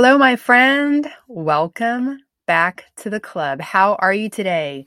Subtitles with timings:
[0.00, 1.10] Hello, my friend.
[1.26, 3.60] Welcome back to the club.
[3.60, 4.86] How are you today?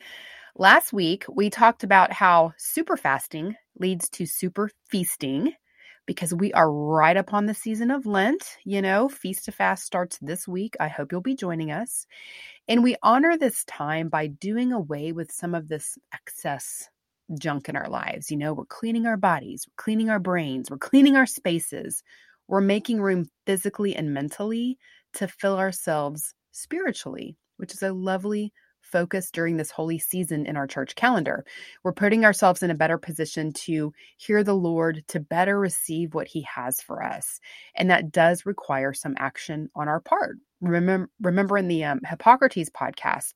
[0.56, 5.52] Last week, we talked about how super fasting leads to super feasting
[6.06, 8.56] because we are right upon the season of Lent.
[8.64, 10.78] You know, Feast to Fast starts this week.
[10.80, 12.08] I hope you'll be joining us.
[12.70, 16.88] And we honor this time by doing away with some of this excess
[17.38, 18.32] junk in our lives.
[18.32, 22.02] You know, we're cleaning our bodies, we're cleaning our brains, we're cleaning our spaces
[22.52, 24.78] we're making room physically and mentally
[25.14, 30.68] to fill ourselves spiritually, which is a lovely focus during this holy season in our
[30.68, 31.46] church calendar.
[31.84, 36.28] We're putting ourselves in a better position to hear the Lord, to better receive what
[36.28, 37.40] He has for us.
[37.76, 40.38] And that does require some action on our part.
[40.60, 43.34] Remember, remember in the um, Hippocrates podcast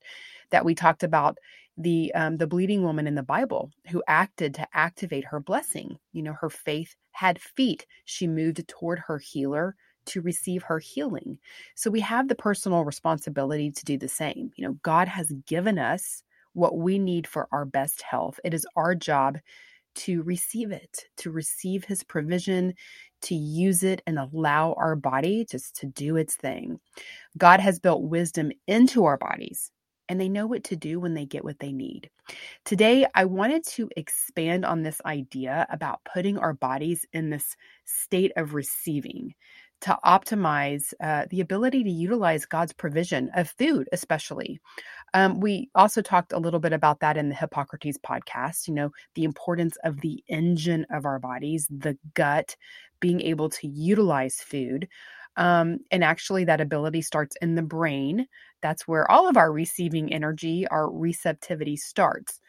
[0.52, 1.38] that we talked about
[1.78, 5.98] the um, the bleeding woman in the Bible who acted to activate her blessing.
[6.14, 7.86] You know, her faith had feet.
[8.06, 9.76] She moved toward her healer
[10.08, 11.38] to receive her healing.
[11.76, 14.52] So we have the personal responsibility to do the same.
[14.56, 18.40] You know, God has given us what we need for our best health.
[18.44, 19.38] It is our job
[19.96, 22.74] to receive it, to receive his provision,
[23.24, 26.80] to use it and allow our body just to do its thing.
[27.38, 29.72] God has built wisdom into our bodies
[30.08, 32.10] and they know what to do when they get what they need.
[32.64, 37.56] Today, I wanted to expand on this idea about putting our bodies in this
[37.86, 39.34] state of receiving
[39.86, 44.60] to optimize uh, the ability to utilize God's provision of food, especially.
[45.14, 48.90] Um, we also talked a little bit about that in the Hippocrates podcast, you know,
[49.14, 52.56] the importance of the engine of our bodies, the gut,
[53.00, 54.88] being able to utilize food.
[55.38, 58.26] Um, and actually, that ability starts in the brain.
[58.64, 62.42] That's where all of our receiving energy, our receptivity starts.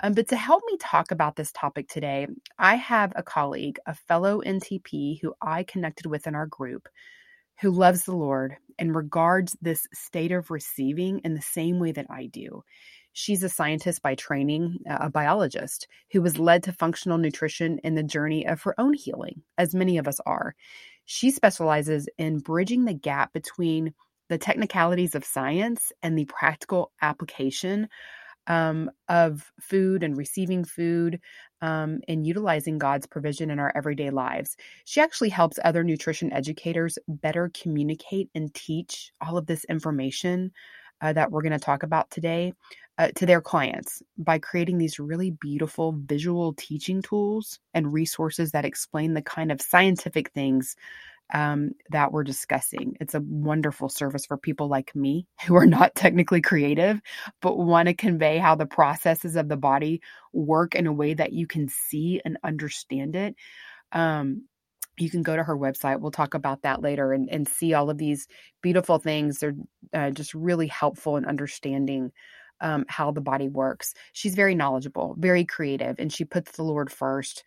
[0.00, 2.26] Um, but to help me talk about this topic today,
[2.58, 6.88] I have a colleague, a fellow NTP who I connected with in our group,
[7.60, 12.06] who loves the Lord and regards this state of receiving in the same way that
[12.10, 12.62] I do.
[13.12, 18.02] She's a scientist by training, a biologist who was led to functional nutrition in the
[18.02, 20.56] journey of her own healing, as many of us are.
[21.04, 23.94] She specializes in bridging the gap between
[24.28, 27.88] the technicalities of science and the practical application
[28.46, 31.20] um, of food and receiving food
[31.62, 34.56] um, and utilizing God's provision in our everyday lives.
[34.84, 40.52] She actually helps other nutrition educators better communicate and teach all of this information
[41.00, 42.52] uh, that we're going to talk about today
[42.98, 48.64] uh, to their clients by creating these really beautiful visual teaching tools and resources that
[48.64, 50.76] explain the kind of scientific things
[51.34, 52.96] um, that we're discussing.
[53.00, 57.00] It's a wonderful service for people like me who are not technically creative,
[57.42, 60.00] but want to convey how the processes of the body
[60.32, 63.34] work in a way that you can see and understand it.
[63.92, 64.44] Um,
[64.96, 66.00] you can go to her website.
[66.00, 68.28] We'll talk about that later and, and see all of these
[68.62, 69.40] beautiful things.
[69.40, 69.56] They're
[69.92, 72.12] uh, just really helpful in understanding
[72.60, 73.94] um, how the body works.
[74.12, 77.42] She's very knowledgeable, very creative, and she puts the Lord first.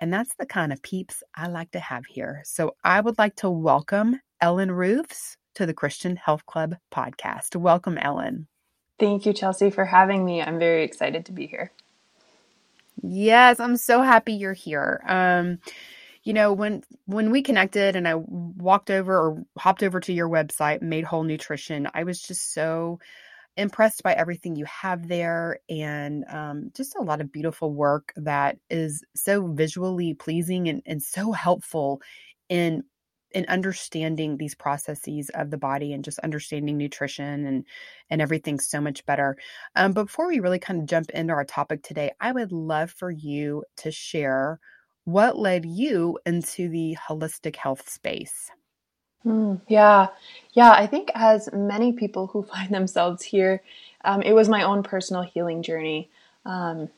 [0.00, 2.40] And that's the kind of peeps I like to have here.
[2.44, 7.54] So I would like to welcome Ellen Roufs to the Christian Health Club podcast.
[7.54, 8.48] Welcome, Ellen.
[8.98, 10.42] Thank you, Chelsea, for having me.
[10.42, 11.70] I'm very excited to be here.
[13.02, 15.02] Yes, I'm so happy you're here.
[15.06, 15.58] Um,
[16.22, 20.28] you know, when when we connected and I walked over or hopped over to your
[20.28, 23.00] website, Made Whole Nutrition, I was just so
[23.60, 28.58] impressed by everything you have there and um, just a lot of beautiful work that
[28.70, 32.00] is so visually pleasing and, and so helpful
[32.48, 32.82] in
[33.32, 37.64] in understanding these processes of the body and just understanding nutrition and
[38.08, 39.36] and everything so much better.
[39.76, 43.10] Um, before we really kind of jump into our topic today, I would love for
[43.10, 44.58] you to share
[45.04, 48.50] what led you into the holistic health space.
[49.26, 50.08] Mm, yeah,
[50.52, 50.72] yeah.
[50.72, 53.62] I think as many people who find themselves here,
[54.04, 56.08] um, it was my own personal healing journey.
[56.44, 56.88] Um,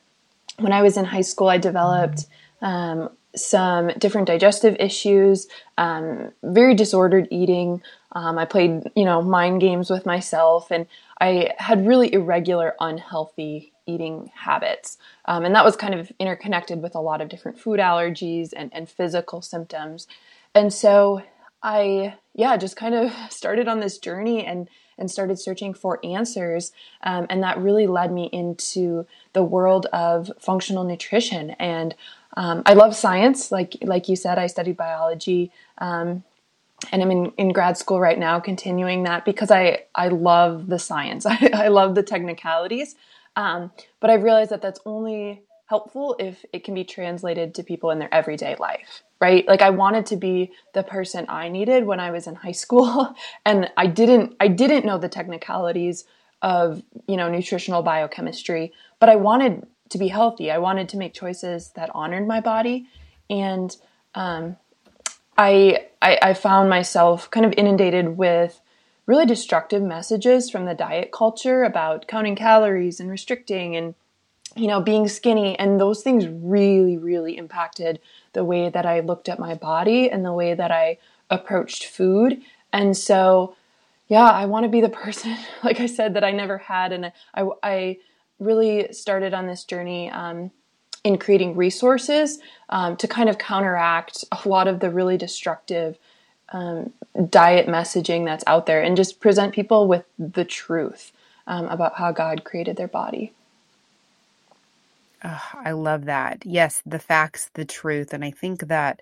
[0.58, 2.26] when I was in high school, I developed
[2.60, 5.48] um, some different digestive issues,
[5.78, 7.82] um, very disordered eating.
[8.12, 10.86] Um, I played, you know, mind games with myself, and
[11.20, 14.98] I had really irregular, unhealthy eating habits.
[15.24, 18.70] Um, and that was kind of interconnected with a lot of different food allergies and,
[18.72, 20.06] and physical symptoms.
[20.54, 21.22] And so
[21.62, 24.68] I, yeah, just kind of started on this journey and
[24.98, 26.70] and started searching for answers.
[27.02, 31.50] Um, and that really led me into the world of functional nutrition.
[31.52, 31.94] And
[32.36, 34.38] um, I love science, like like you said.
[34.38, 36.24] I studied biology, um,
[36.90, 40.78] and I'm in, in grad school right now, continuing that because I I love the
[40.78, 41.26] science.
[41.28, 42.94] I, I love the technicalities,
[43.36, 43.70] um,
[44.00, 45.42] but I've realized that that's only
[45.72, 49.46] helpful if it can be translated to people in their everyday life right?
[49.46, 53.14] Like i wanted to be the person i needed when i was in high school
[53.46, 56.04] and i didn't i didn't know the technicalities
[56.42, 60.50] of you know nutritional biochemistry but i wanted to be healthy.
[60.50, 62.88] I wanted to make choices that honored my body
[63.30, 63.74] and
[64.14, 64.56] um,
[65.36, 68.60] I, I i found myself kind of inundated with
[69.06, 73.94] really destructive messages from the diet culture about counting calories and restricting and
[74.56, 78.00] you know, being skinny and those things really, really impacted
[78.32, 80.98] the way that I looked at my body and the way that I
[81.30, 82.42] approached food.
[82.72, 83.56] And so,
[84.08, 86.92] yeah, I want to be the person, like I said, that I never had.
[86.92, 87.98] And I, I
[88.38, 90.50] really started on this journey um,
[91.04, 92.38] in creating resources
[92.68, 95.98] um, to kind of counteract a lot of the really destructive
[96.50, 96.92] um,
[97.30, 101.12] diet messaging that's out there and just present people with the truth
[101.46, 103.32] um, about how God created their body.
[105.24, 106.42] Oh, I love that.
[106.44, 108.12] Yes, the facts, the truth.
[108.12, 109.00] And I think that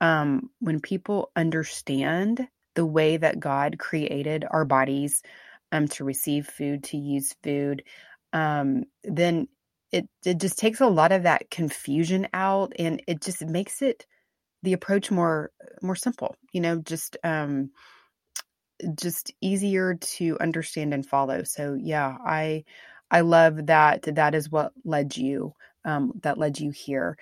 [0.00, 5.22] um, when people understand the way that God created our bodies
[5.72, 7.82] um, to receive food, to use food,
[8.32, 9.48] um, then
[9.92, 14.06] it, it just takes a lot of that confusion out and it just makes it
[14.62, 15.52] the approach more
[15.82, 17.70] more simple you know just um
[18.98, 22.64] just easier to understand and follow so yeah i
[23.12, 25.54] I love that that is what led you,
[25.84, 27.16] um, that led you here.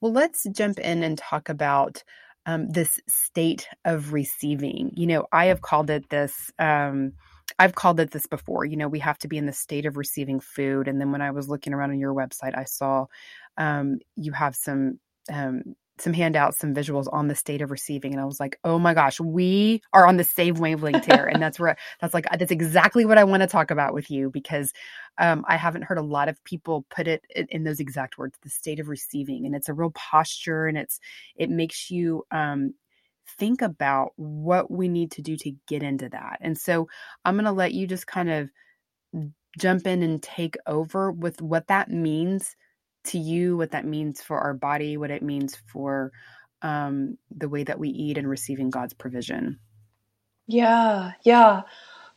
[0.00, 2.02] Well, let's jump in and talk about
[2.44, 4.90] um, this state of receiving.
[4.94, 6.50] You know, I have called it this.
[6.58, 7.12] Um,
[7.58, 8.64] I've called it this before.
[8.66, 10.88] You know, we have to be in the state of receiving food.
[10.88, 13.06] And then when I was looking around on your website, I saw
[13.56, 14.98] um, you have some
[15.32, 15.62] um,
[15.98, 18.12] some handouts, some visuals on the state of receiving.
[18.12, 21.26] And I was like, oh my gosh, we are on the same wavelength here.
[21.26, 24.30] and that's where that's like, that's exactly what I want to talk about with you
[24.30, 24.72] because
[25.18, 28.38] um, I haven't heard a lot of people put it in, in, those exact words,
[28.42, 29.46] the state of receiving.
[29.46, 31.00] And it's a real posture and it's,
[31.36, 32.74] it makes you, um,
[33.38, 36.38] think about what we need to do to get into that.
[36.40, 36.88] And so
[37.24, 38.50] I'm going to let you just kind of
[39.58, 42.54] jump in and take over with what that means
[43.06, 46.12] to you what that means for our body, what it means for
[46.62, 49.58] um, the way that we eat and receiving God's provision.
[50.46, 51.62] Yeah, yeah.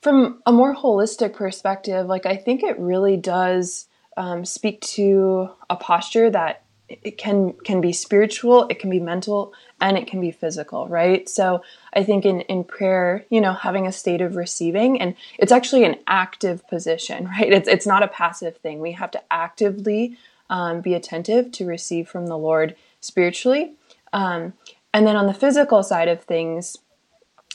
[0.01, 3.87] From a more holistic perspective, like I think it really does
[4.17, 9.53] um, speak to a posture that it can can be spiritual, it can be mental,
[9.79, 11.29] and it can be physical, right?
[11.29, 11.61] So
[11.93, 15.83] I think in in prayer, you know, having a state of receiving, and it's actually
[15.83, 17.51] an active position, right?
[17.51, 18.79] It's it's not a passive thing.
[18.79, 20.17] We have to actively
[20.49, 23.73] um, be attentive to receive from the Lord spiritually.
[24.13, 24.53] Um,
[24.93, 26.77] and then on the physical side of things,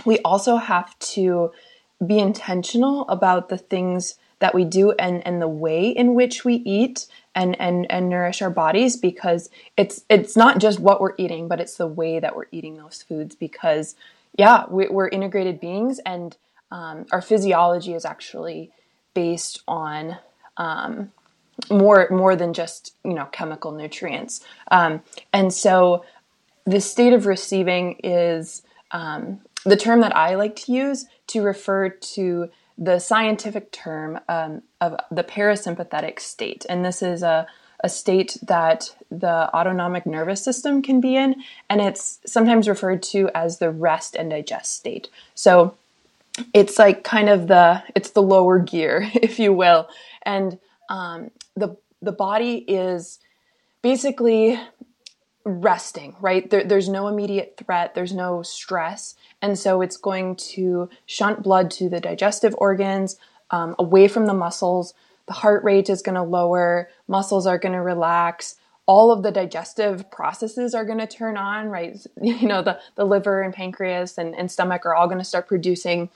[0.04, 1.52] we also have to
[2.04, 6.56] be intentional about the things that we do and, and the way in which we
[6.56, 11.48] eat and, and, and nourish our bodies because it's it's not just what we're eating,
[11.48, 13.94] but it's the way that we're eating those foods because
[14.36, 16.36] yeah, we, are integrated beings and
[16.70, 18.70] um, our physiology is actually
[19.14, 20.18] based on
[20.56, 21.12] um,
[21.70, 24.40] more more than just you know chemical nutrients.
[24.70, 26.04] Um, and so
[26.64, 31.88] the state of receiving is um, the term that i like to use to refer
[31.88, 36.66] to the scientific term um, of the parasympathetic state.
[36.68, 37.46] And this is a,
[37.80, 41.36] a state that the autonomic nervous system can be in
[41.70, 45.08] and it's sometimes referred to as the rest and digest state.
[45.34, 45.76] So
[46.52, 49.88] it's like kind of the it's the lower gear if you will.
[50.22, 50.58] And
[50.88, 53.18] um, the the body is
[53.82, 54.60] basically
[55.44, 56.48] resting, right?
[56.48, 61.70] There, there's no immediate threat, there's no stress, and so it's going to shunt blood
[61.72, 63.16] to the digestive organs,
[63.50, 64.94] um, away from the muscles.
[65.26, 68.56] The heart rate is going to lower, muscles are going to relax.
[68.86, 71.96] All of the digestive processes are going to turn on, right?
[72.22, 75.48] You know, the, the liver and pancreas and, and stomach are all going to start
[75.48, 76.10] producing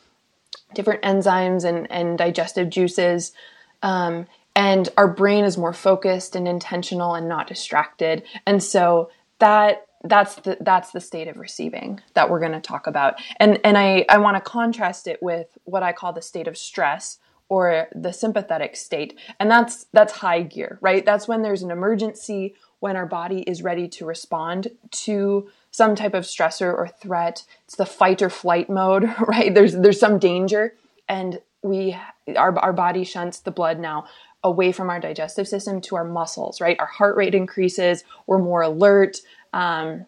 [0.75, 3.33] different enzymes and, and digestive juices.
[3.83, 4.27] Um,
[4.59, 8.25] and our brain is more focused and intentional and not distracted.
[8.45, 12.89] And so that that's the that's the state of receiving that we're going to talk
[12.89, 13.15] about.
[13.39, 16.57] And and i i want to contrast it with what i call the state of
[16.57, 19.17] stress or the sympathetic state.
[19.39, 21.07] And that's that's high gear right?
[21.07, 26.15] That's when there's an emergency when our body is ready to respond to some type
[26.15, 27.45] of stressor or threat.
[27.65, 29.55] It's the fight or flight mode right?
[29.55, 30.75] There's there's some danger.
[31.09, 31.97] And we
[32.37, 34.07] our, our body shunts the blood now
[34.45, 36.79] away from our digestive system to our muscles right?
[36.79, 39.19] Our heart rate increases we're more alert
[39.53, 40.07] um,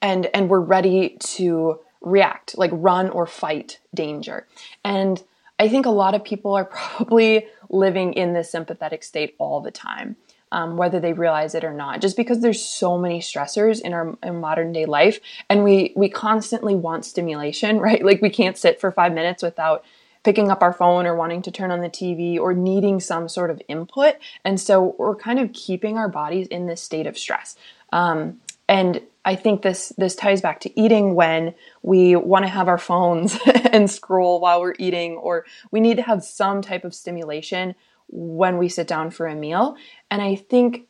[0.00, 4.46] and and we're ready to react like run or fight danger.
[4.84, 5.22] And
[5.60, 6.64] i think a lot of people are
[6.96, 10.16] probably living in this sympathetic state all the time
[10.52, 14.16] um, whether they realize it or not just because there's so many stressors in our
[14.22, 18.04] in modern day life and we we constantly want stimulation right?
[18.04, 19.84] Like we can't sit for five minutes without
[20.22, 23.50] picking up our phone or wanting to turn on the TV or needing some sort
[23.50, 24.16] of input.
[24.44, 27.56] And so we're kind of keeping our bodies in this state of stress.
[27.92, 32.68] Um, and I think this this ties back to eating when we want to have
[32.68, 33.38] our phones
[33.72, 37.74] and scroll while we're eating, or we need to have some type of stimulation
[38.08, 39.76] when we sit down for a meal.
[40.10, 40.86] And I think,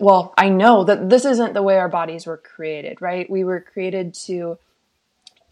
[0.00, 3.28] well, I know that this isn't the way our bodies were created, right?
[3.30, 4.58] We were created to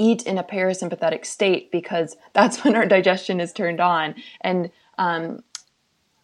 [0.00, 4.14] eat in a parasympathetic state because that's when our digestion is turned on.
[4.40, 5.42] And um,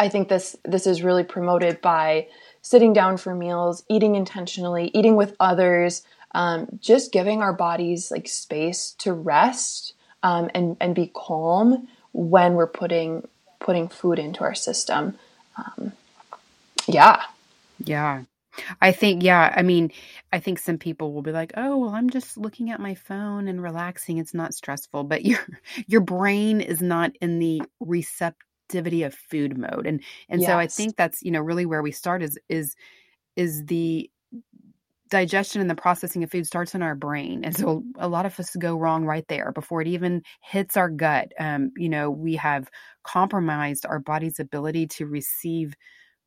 [0.01, 2.27] I think this this is really promoted by
[2.63, 6.03] sitting down for meals, eating intentionally, eating with others,
[6.33, 12.55] um, just giving our bodies like space to rest um, and and be calm when
[12.55, 13.29] we're putting
[13.61, 15.19] putting food into our system.
[15.57, 15.93] Um,
[16.87, 17.23] yeah,
[17.83, 18.23] yeah.
[18.81, 19.93] I think, yeah, I mean,
[20.33, 23.49] I think some people will be like, "Oh, well, I'm just looking at my phone
[23.49, 24.19] and relaxing.
[24.19, 25.41] It's not stressful." But your
[25.87, 30.49] your brain is not in the receptivity of food mode and and yes.
[30.49, 32.75] so i think that's you know really where we start is is
[33.37, 34.11] is the
[35.09, 38.39] digestion and the processing of food starts in our brain and so a lot of
[38.41, 42.35] us go wrong right there before it even hits our gut um, you know we
[42.35, 42.69] have
[43.05, 45.75] compromised our body's ability to receive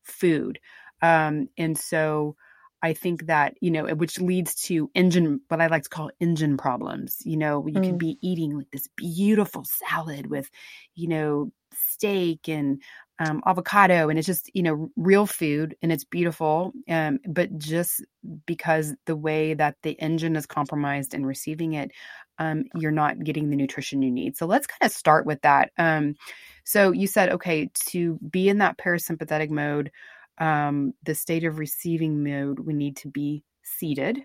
[0.04, 0.60] food
[1.02, 2.36] um, and so
[2.82, 6.58] I think that, you know, which leads to engine, what I like to call engine
[6.58, 7.18] problems.
[7.26, 7.84] You know, you mm.
[7.84, 10.50] could be eating like this beautiful salad with,
[10.96, 12.82] you know, steak and
[13.20, 18.04] um, avocado and it's just you know real food and it's beautiful um, but just
[18.46, 21.92] because the way that the engine is compromised in receiving it
[22.38, 25.72] um, you're not getting the nutrition you need so let's kind of start with that
[25.78, 26.16] um,
[26.64, 29.92] so you said okay to be in that parasympathetic mode
[30.40, 34.20] um, the state of receiving mode we need to be seated.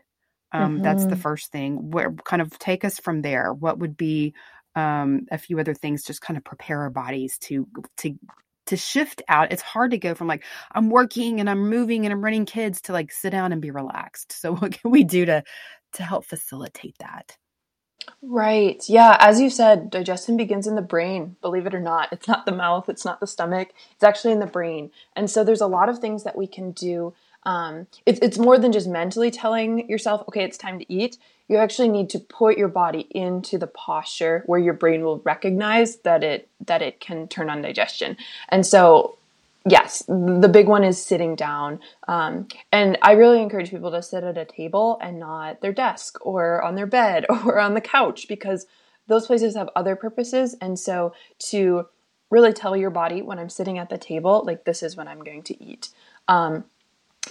[0.54, 0.82] Mm-hmm.
[0.82, 1.20] that's the mm-hmm.
[1.20, 1.90] first thing.
[1.90, 3.52] Where kind of take us from there.
[3.52, 4.34] What would be
[4.76, 7.66] um, a few other things just kind of prepare our bodies to
[7.98, 8.16] to
[8.66, 9.52] to shift out.
[9.52, 12.80] It's hard to go from like i'm working and i'm moving and i'm running kids
[12.82, 14.32] to like sit down and be relaxed.
[14.32, 15.42] So what can we do to
[15.94, 17.36] to help facilitate that
[18.22, 18.82] right.
[18.88, 22.12] Yeah as you said digestion begins in the brain believe it or not.
[22.12, 24.90] It's not the mouth it's not the stomach it's actually in the brain.
[25.16, 27.14] And so there's a lot of things that we can do
[27.46, 31.18] um, it's, it's more than just mentally telling yourself okay it's time to eat.
[31.48, 35.96] You actually need to put your body into the posture where your brain will recognize
[35.98, 38.16] that it that it can turn on digestion.
[38.48, 39.18] And so
[39.68, 44.24] yes the big one is sitting down um, and i really encourage people to sit
[44.24, 48.26] at a table and not their desk or on their bed or on the couch
[48.28, 48.66] because
[49.06, 50.56] those places have other purposes.
[50.60, 51.12] And so
[51.50, 51.86] to
[52.30, 55.22] really tell your body when i'm sitting at the table like this is when i'm
[55.22, 55.90] going to eat.
[56.26, 56.64] Um,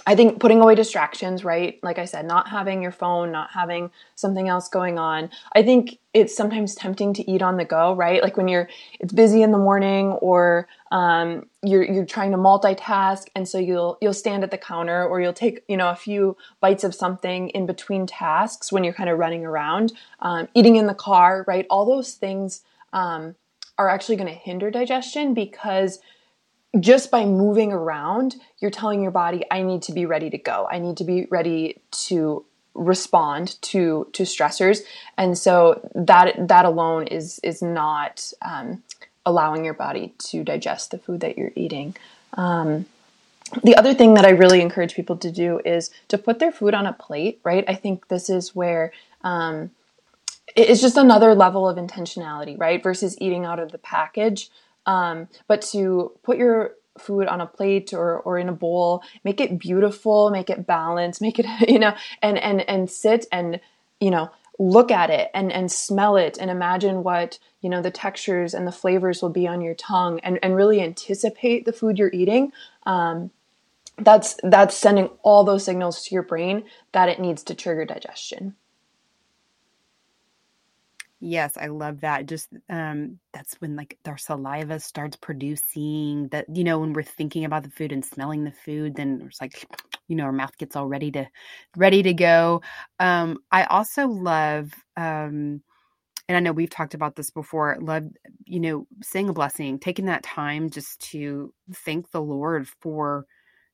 [0.06, 1.78] I think putting away distractions, right?
[1.82, 5.30] Like I said, not having your phone, not having something else going on.
[5.54, 8.22] I think it's sometimes tempting to eat on the go, right?
[8.22, 8.68] Like when you're
[9.00, 13.96] it's busy in the morning or um, you're you're trying to multitask, and so you'll
[14.00, 17.48] you'll stand at the counter or you'll take you know a few bites of something
[17.50, 21.66] in between tasks when you're kind of running around, um, eating in the car, right?
[21.70, 23.36] All those things um,
[23.78, 25.98] are actually going to hinder digestion because
[26.80, 30.68] just by moving around, you're telling your body, I need to be ready to go.
[30.70, 34.80] I need to be ready to respond to to stressors.
[35.16, 38.82] And so that that alone is is not um,
[39.24, 41.96] allowing your body to digest the food that you're eating.
[42.34, 42.86] Um,
[43.62, 46.74] the other thing that i really encourage people to do is to put their food
[46.74, 47.64] on a plate right?
[47.68, 49.70] I think this is where um,
[50.56, 52.82] it's just another level of intentionality right?
[52.82, 54.50] Versus eating out of the package
[54.86, 59.40] um, but to put your food on a plate or, or in a bowl, make
[59.40, 63.60] it beautiful, make it balanced, make it, you know, and, and, and sit and,
[64.00, 67.90] you know, look at it and, and smell it and imagine what, you know, the
[67.90, 71.98] textures and the flavors will be on your tongue and, and really anticipate the food
[71.98, 72.52] you're eating.
[72.86, 73.30] Um,
[73.98, 78.56] that's that's sending all those signals to your brain that it needs to trigger digestion.
[81.26, 82.26] Yes, I love that.
[82.26, 87.46] Just um that's when like our saliva starts producing that you know when we're thinking
[87.46, 89.66] about the food and smelling the food then it's like
[90.06, 91.26] you know our mouth gets all ready to
[91.78, 92.60] ready to go.
[93.00, 95.62] Um I also love um
[96.28, 98.04] and I know we've talked about this before, love,
[98.46, 103.26] you know, saying a blessing, taking that time just to thank the Lord for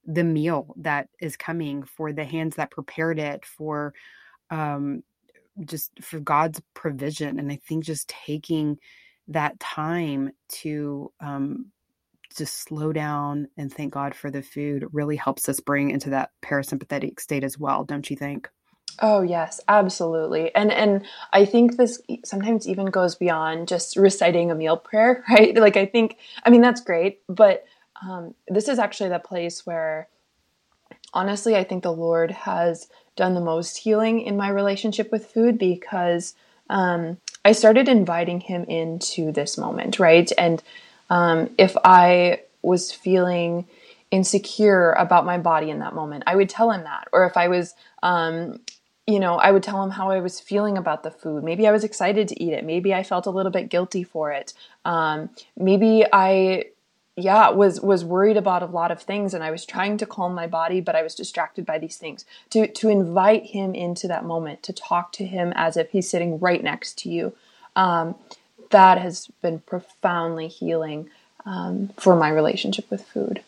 [0.06, 3.94] the meal that is coming, for the hands that prepared it, for
[4.50, 5.02] um,
[5.64, 7.38] just for God's provision.
[7.38, 8.78] And I think just taking
[9.28, 11.66] that time to um,
[12.36, 16.30] just slow down and thank God for the food really helps us bring into that
[16.42, 18.48] parasympathetic state as well, don't you think?
[19.00, 20.54] Oh yes, absolutely.
[20.54, 25.56] And and I think this sometimes even goes beyond just reciting a meal prayer, right?
[25.56, 27.64] Like I think I mean that's great, but
[28.02, 30.08] um, this is actually the place where
[31.12, 35.58] honestly I think the Lord has done the most healing in my relationship with food
[35.58, 36.34] because
[36.70, 40.30] um, I started inviting him into this moment, right?
[40.38, 40.62] And
[41.10, 43.66] um, if I was feeling
[44.10, 47.08] insecure about my body in that moment, I would tell him that.
[47.12, 48.60] Or if I was, um,
[49.06, 51.42] you know, I would tell him how I was feeling about the food.
[51.42, 52.64] Maybe I was excited to eat it.
[52.64, 54.52] Maybe I felt a little bit guilty for it.
[54.84, 56.66] Um, maybe I
[57.20, 60.34] yeah was was worried about a lot of things and i was trying to calm
[60.34, 64.24] my body but i was distracted by these things to to invite him into that
[64.24, 67.32] moment to talk to him as if he's sitting right next to you
[67.76, 68.16] um,
[68.70, 71.08] that has been profoundly healing
[71.46, 73.42] um, for my relationship with food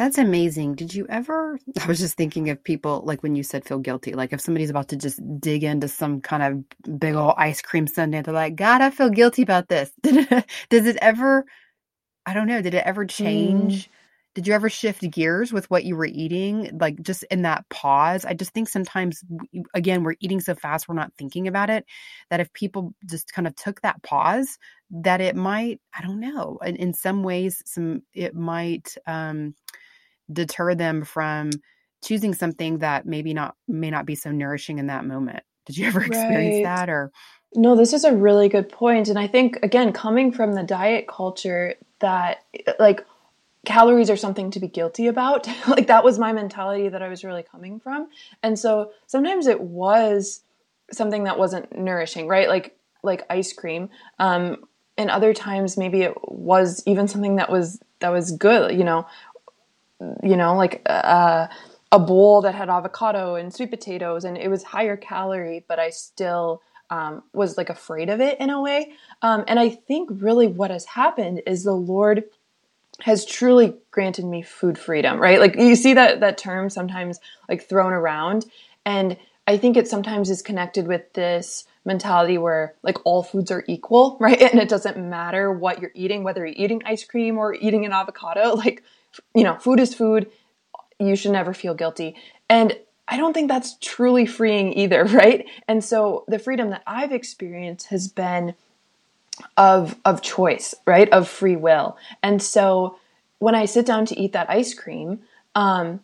[0.00, 0.76] that's amazing.
[0.76, 1.58] Did you ever?
[1.82, 4.70] I was just thinking of people like when you said feel guilty, like if somebody's
[4.70, 8.56] about to just dig into some kind of big old ice cream sundae, they're like,
[8.56, 9.92] God, I feel guilty about this.
[10.02, 11.44] Does it ever
[12.30, 12.62] I don't know.
[12.62, 13.10] Did it ever mm.
[13.10, 13.86] change?
[13.86, 13.92] Mm.
[14.36, 16.78] Did you ever shift gears with what you were eating?
[16.80, 18.24] Like just in that pause?
[18.24, 19.24] I just think sometimes,
[19.74, 21.84] again, we're eating so fast, we're not thinking about it.
[22.30, 24.56] That if people just kind of took that pause,
[24.90, 29.56] that it might, I don't know, in, in some ways, some it might um,
[30.32, 31.50] deter them from
[32.04, 35.42] choosing something that maybe not may not be so nourishing in that moment.
[35.66, 36.76] Did you ever experience right.
[36.76, 37.10] that or?
[37.56, 39.08] No, this is a really good point.
[39.08, 42.44] And I think, again, coming from the diet culture, that
[42.78, 43.04] like
[43.64, 45.46] calories are something to be guilty about.
[45.68, 48.08] like that was my mentality that I was really coming from.
[48.42, 50.42] And so sometimes it was
[50.92, 52.48] something that wasn't nourishing, right?
[52.48, 53.90] Like like ice cream.
[54.18, 54.64] Um
[54.98, 59.06] and other times maybe it was even something that was that was good, you know,
[60.22, 61.48] you know, like uh
[61.92, 65.90] a bowl that had avocado and sweet potatoes and it was higher calorie, but I
[65.90, 68.92] still um, was like afraid of it in a way.
[69.22, 72.24] Um, and I think really what has happened is the Lord
[73.00, 75.40] has truly granted me food freedom, right?
[75.40, 78.46] Like you see that that term sometimes like thrown around,
[78.84, 83.64] and I think it sometimes is connected with this mentality where like all foods are
[83.66, 84.40] equal, right?
[84.40, 87.92] And it doesn't matter what you're eating, whether you're eating ice cream or eating an
[87.92, 88.56] avocado.
[88.60, 88.82] Like,
[89.34, 90.30] you know, food is food.
[91.00, 92.14] You should never feel guilty.
[92.48, 92.78] And
[93.10, 95.46] I don't think that's truly freeing either, right?
[95.68, 98.54] And so the freedom that I've experienced has been
[99.56, 101.08] of of choice, right?
[101.10, 101.96] Of free will.
[102.22, 102.96] And so
[103.38, 105.20] when I sit down to eat that ice cream,
[105.54, 106.00] um,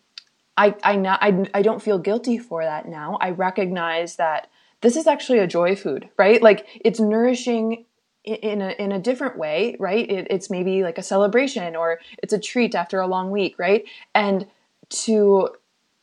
[0.57, 3.19] I I, not, I I don't feel guilty for that now.
[3.21, 4.49] I recognize that
[4.81, 6.43] this is actually a joy food, right?
[6.43, 7.85] Like it's nourishing
[8.25, 10.11] in a in a different way, right?
[10.11, 13.85] It, it's maybe like a celebration or it's a treat after a long week, right?
[14.15, 14.47] And
[14.89, 15.51] to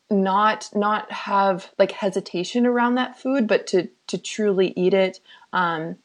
[0.09, 5.19] not not have like hesitation around that food, but to to truly eat it
[5.51, 5.97] um,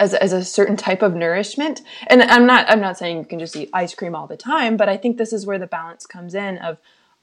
[0.00, 1.82] as as a certain type of nourishment.
[2.08, 4.76] And I'm not I'm not saying you can just eat ice cream all the time,
[4.76, 6.58] but I think this is where the balance comes in.
[6.58, 6.78] Of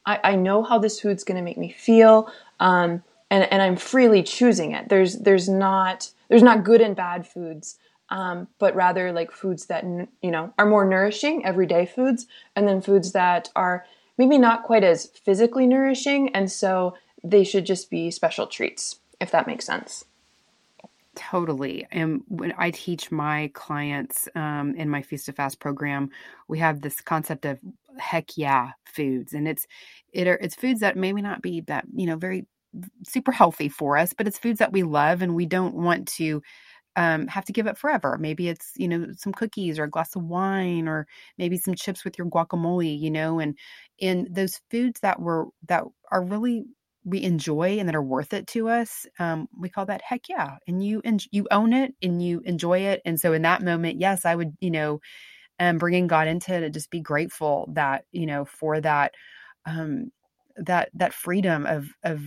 [0.06, 3.76] I, I know how this food's going to make me feel, um, and and I'm
[3.76, 4.90] freely choosing it.
[4.90, 7.78] There's there's not there's not good and bad foods.
[8.10, 12.82] Um, but rather like foods that you know are more nourishing, everyday foods, and then
[12.82, 13.86] foods that are
[14.18, 19.32] maybe not quite as physically nourishing, and so they should just be special treats, if
[19.32, 20.06] that makes sense.
[21.16, 21.86] Totally.
[21.92, 26.10] And when I teach my clients um, in my Feast to Fast program,
[26.48, 27.60] we have this concept of
[28.00, 29.68] heck yeah foods, and it's
[30.12, 32.48] it are, it's foods that maybe not be that you know very
[33.08, 36.42] super healthy for us, but it's foods that we love and we don't want to
[36.96, 38.18] um, have to give it forever.
[38.20, 42.04] Maybe it's, you know, some cookies or a glass of wine or maybe some chips
[42.04, 43.58] with your guacamole, you know, and
[44.00, 46.66] in those foods that were that are really
[47.06, 50.58] we enjoy and that are worth it to us, um, we call that heck yeah.
[50.68, 53.02] And you and you own it and you enjoy it.
[53.06, 55.00] And so in that moment, yes, I would, you know,
[55.60, 59.14] and bringing God into it, just be grateful that, you know, for that,
[59.66, 60.12] um,
[60.58, 62.22] that, that freedom of, of,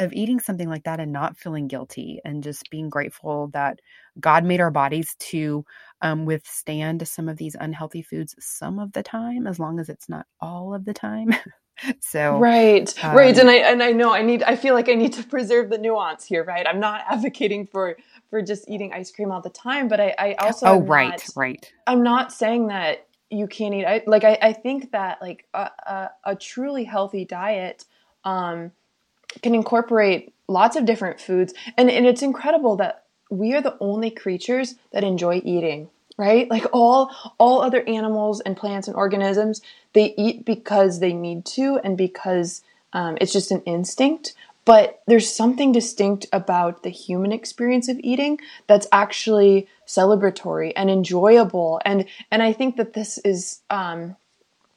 [0.00, 3.80] of eating something like that and not feeling guilty and just being grateful that
[4.18, 5.64] God made our bodies to
[6.02, 10.08] um, withstand some of these unhealthy foods some of the time, as long as it's
[10.08, 11.34] not all of the time.
[12.00, 14.94] so right um, right and i and i know i need i feel like i
[14.94, 17.96] need to preserve the nuance here right i'm not advocating for
[18.28, 21.28] for just eating ice cream all the time but i i also oh right not,
[21.36, 25.46] right i'm not saying that you can't eat I, like I, I think that like
[25.54, 27.86] a, a, a truly healthy diet
[28.24, 28.72] um
[29.42, 31.54] can incorporate lots of different foods.
[31.76, 35.88] And, and it's incredible that we are the only creatures that enjoy eating
[36.20, 36.50] right?
[36.50, 39.62] Like all all other animals and plants and organisms
[39.94, 42.62] they eat because they need to and because
[42.92, 44.34] um, it's just an instinct.
[44.66, 51.80] But there's something distinct about the human experience of eating that's actually celebratory and enjoyable.
[51.86, 54.16] And and i think that this is um,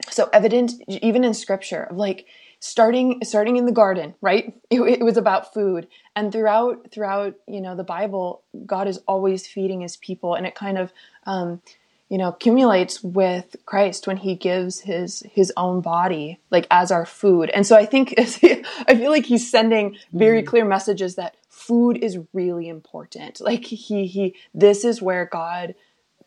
[0.09, 2.25] so evident even in scripture like
[2.63, 4.53] starting starting in the garden right?
[4.69, 5.85] It, it, was about food.
[6.15, 10.33] And throughout throughout you know the bible god is always feeding his people.
[10.33, 10.93] And it kind of
[11.25, 11.61] um,
[12.07, 17.05] you know accumulates with christ when he gives his his own body like as our
[17.05, 17.49] food.
[17.49, 20.47] And so i think i feel like he's sending very mm.
[20.47, 23.41] clear messages that food is really important.
[23.41, 25.75] Like he he this is where god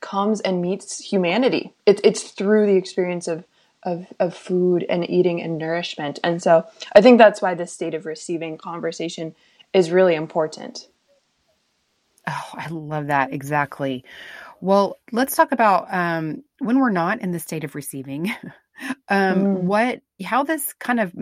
[0.03, 1.73] comes and meets humanity.
[1.87, 3.45] It, it's through the experience of
[3.83, 6.19] of, of food and eating and nourishment.
[6.25, 9.35] And so I think that's why this state of receiving conversation
[9.73, 10.89] is really important.
[12.29, 13.33] Oh, I love that.
[13.33, 14.05] Exactly.
[14.61, 18.35] Well, let's talk about um, when we're not in the state of receiving,
[19.09, 19.61] um, mm.
[19.61, 21.15] what, how this kind of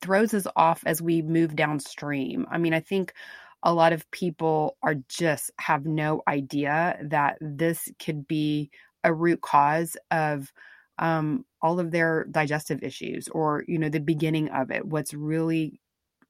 [0.00, 2.46] throws us off as we move downstream.
[2.50, 3.14] I mean, I think
[3.62, 8.70] a lot of people are just have no idea that this could be
[9.02, 10.52] a root cause of
[10.98, 15.80] um, all of their digestive issues or you know the beginning of it what's really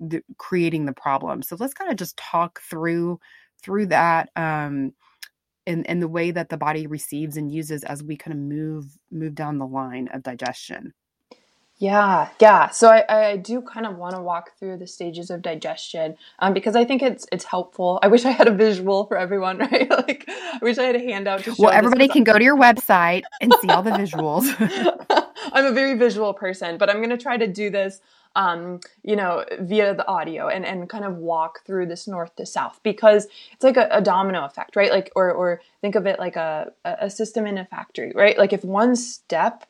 [0.01, 1.43] the, creating the problem.
[1.43, 3.21] So let's kind of just talk through
[3.63, 4.93] through that um
[5.67, 8.87] and and the way that the body receives and uses as we kind of move
[9.11, 10.93] move down the line of digestion
[11.79, 12.71] yeah, yeah.
[12.71, 16.55] So I, I do kind of want to walk through the stages of digestion um,
[16.55, 17.99] because I think it's it's helpful.
[18.01, 19.91] I wish I had a visual for everyone, right?
[19.91, 21.47] like I wish I had a handout.
[21.59, 24.47] Well, everybody can go to your website and see all the visuals.
[25.53, 28.01] I'm a very visual person, but I'm going to try to do this,
[28.37, 32.47] um, you know, via the audio and and kind of walk through this north to
[32.47, 34.93] south because it's like a, a domino effect, right?
[34.93, 38.39] Like or or think of it like a a system in a factory, right?
[38.39, 39.65] Like if one step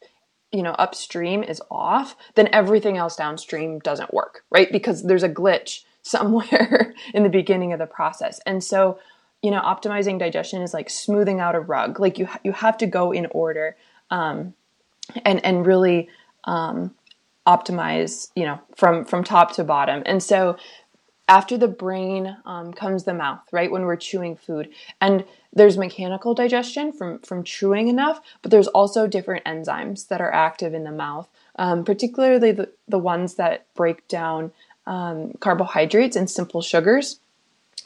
[0.55, 4.71] you know upstream is off then everything else downstream doesn't work right?
[4.71, 8.41] Because there's a glitch somewhere in the beginning of the process.
[8.47, 8.99] And so
[9.43, 12.01] you know optimizing digestion is like smoothing out a rug.
[12.01, 13.77] Like you you have to go in order
[14.11, 14.55] um,
[15.25, 16.09] and and really
[16.45, 16.95] um,
[17.47, 20.03] optimize you know from from top to bottom.
[20.07, 20.57] And so
[21.27, 24.69] after the brain um, comes the mouth right when we're chewing food
[25.01, 30.33] and there's mechanical digestion from from chewing enough but there's also different enzymes that are
[30.33, 34.53] active in the mouth um, particularly the, the ones that break down
[34.87, 37.21] um, carbohydrates and simple sugars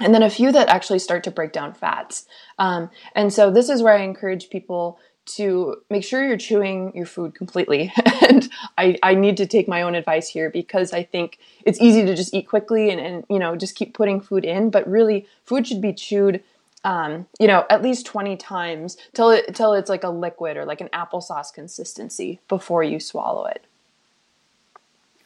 [0.00, 2.26] and then a few that actually start to break down fats
[2.58, 7.06] um, and so this is where i encourage people to make sure you're chewing your
[7.06, 7.92] food completely.
[8.28, 12.04] and I, I need to take my own advice here because I think it's easy
[12.04, 14.70] to just eat quickly and, and you know, just keep putting food in.
[14.70, 16.42] But really, food should be chewed,
[16.88, 20.64] um, you know, at least 20 times till it, till it's like a liquid or
[20.64, 23.66] like an applesauce consistency before you swallow it.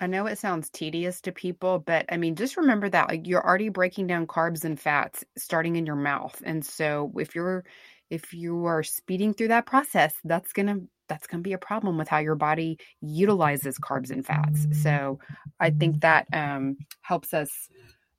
[0.01, 3.47] I know it sounds tedious to people, but I mean, just remember that like you're
[3.47, 6.43] already breaking down carbs and fats starting in your mouth.
[6.45, 7.63] And so if you're
[8.11, 11.59] if you are speeding through that process, that's going to that's going to be a
[11.59, 14.67] problem with how your body utilizes carbs and fats.
[14.83, 15.21] So
[15.61, 17.69] I think that um, helps us,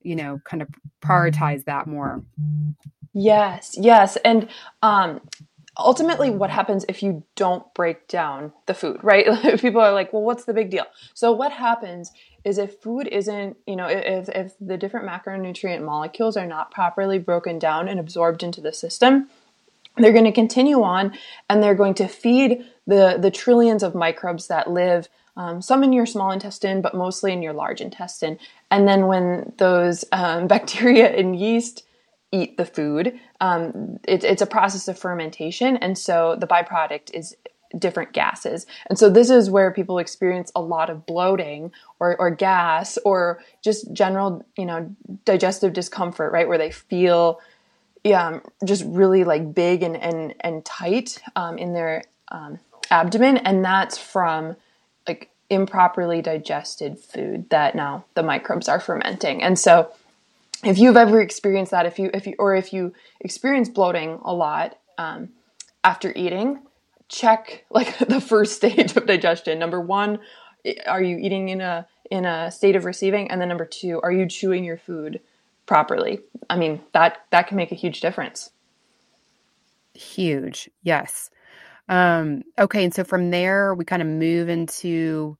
[0.03, 0.69] you know, kind of
[1.01, 2.23] prioritize that more.
[3.13, 4.49] Yes, yes, and
[4.81, 5.21] um,
[5.77, 8.99] ultimately, what happens if you don't break down the food?
[9.03, 9.25] Right?
[9.59, 12.11] People are like, "Well, what's the big deal?" So what happens
[12.43, 17.19] is if food isn't, you know, if if the different macronutrient molecules are not properly
[17.19, 19.29] broken down and absorbed into the system
[19.97, 21.13] they're going to continue on
[21.49, 25.93] and they're going to feed the, the trillions of microbes that live um, some in
[25.93, 28.37] your small intestine, but mostly in your large intestine.
[28.69, 31.85] And then when those um, bacteria and yeast
[32.31, 35.77] eat the food, um, it, it's a process of fermentation.
[35.77, 37.35] And so the byproduct is
[37.77, 38.67] different gases.
[38.87, 43.41] And so this is where people experience a lot of bloating or, or gas or
[43.63, 46.47] just general, you know, digestive discomfort, right?
[46.47, 47.39] Where they feel
[48.03, 52.59] yeah, just really like big and and and tight um, in their um,
[52.91, 54.55] abdomen, and that's from
[55.07, 59.43] like improperly digested food that now the microbes are fermenting.
[59.43, 59.91] And so,
[60.63, 64.33] if you've ever experienced that, if you if you or if you experience bloating a
[64.33, 65.29] lot um,
[65.83, 66.61] after eating,
[67.09, 69.59] check like the first stage of digestion.
[69.59, 70.19] Number one,
[70.87, 73.29] are you eating in a in a state of receiving?
[73.29, 75.19] And then number two, are you chewing your food
[75.65, 76.19] properly?
[76.49, 78.51] I mean, that that can make a huge difference.
[79.93, 81.29] Huge, yes.
[81.89, 85.37] Um, okay, and so from there we kind of move into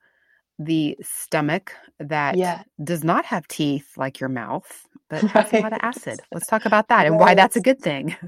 [0.60, 2.63] the stomach that yeah.
[2.84, 5.62] does not have teeth like your mouth, but has right.
[5.62, 6.19] a lot of acid.
[6.32, 8.15] Let's talk about that and why that's a good thing.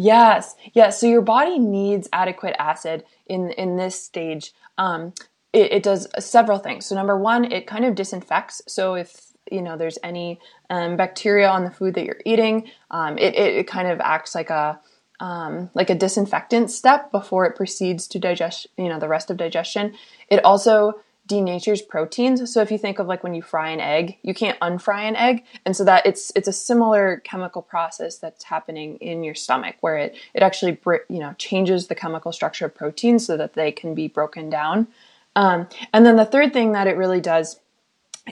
[0.00, 1.00] Yes, yes.
[1.00, 4.52] So your body needs adequate acid in in this stage.
[4.78, 5.12] Um,
[5.52, 6.86] it, it, does several things.
[6.86, 8.62] So number one, it kind of disinfects.
[8.68, 10.38] So if you know there's any
[10.70, 14.36] um, bacteria on the food that you're eating, um, it, it, it kind of acts
[14.36, 14.78] like a
[15.20, 18.66] um, like a disinfectant step before it proceeds to digest.
[18.76, 19.94] You know the rest of digestion.
[20.28, 22.50] It also denatures proteins.
[22.52, 25.14] So if you think of like when you fry an egg, you can't unfry an
[25.14, 29.76] egg, and so that it's it's a similar chemical process that's happening in your stomach
[29.80, 30.78] where it it actually
[31.08, 34.88] you know changes the chemical structure of proteins so that they can be broken down.
[35.36, 37.60] Um, and then the third thing that it really does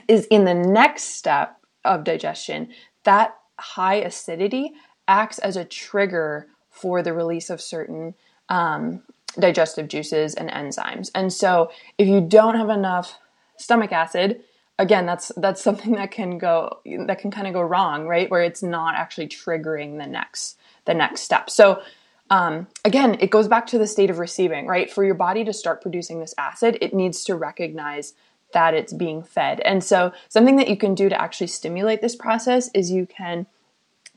[0.07, 2.69] is in the next step of digestion,
[3.03, 4.73] that high acidity
[5.07, 8.13] acts as a trigger for the release of certain
[8.49, 9.01] um,
[9.39, 11.11] digestive juices and enzymes.
[11.13, 13.17] And so if you don't have enough
[13.57, 14.41] stomach acid,
[14.79, 18.29] again, that's that's something that can go that can kind of go wrong, right?
[18.29, 21.49] Where it's not actually triggering the next the next step.
[21.49, 21.81] So
[22.29, 24.91] um, again, it goes back to the state of receiving, right?
[24.91, 28.13] For your body to start producing this acid, it needs to recognize
[28.53, 29.59] that it's being fed.
[29.61, 33.45] And so, something that you can do to actually stimulate this process is you can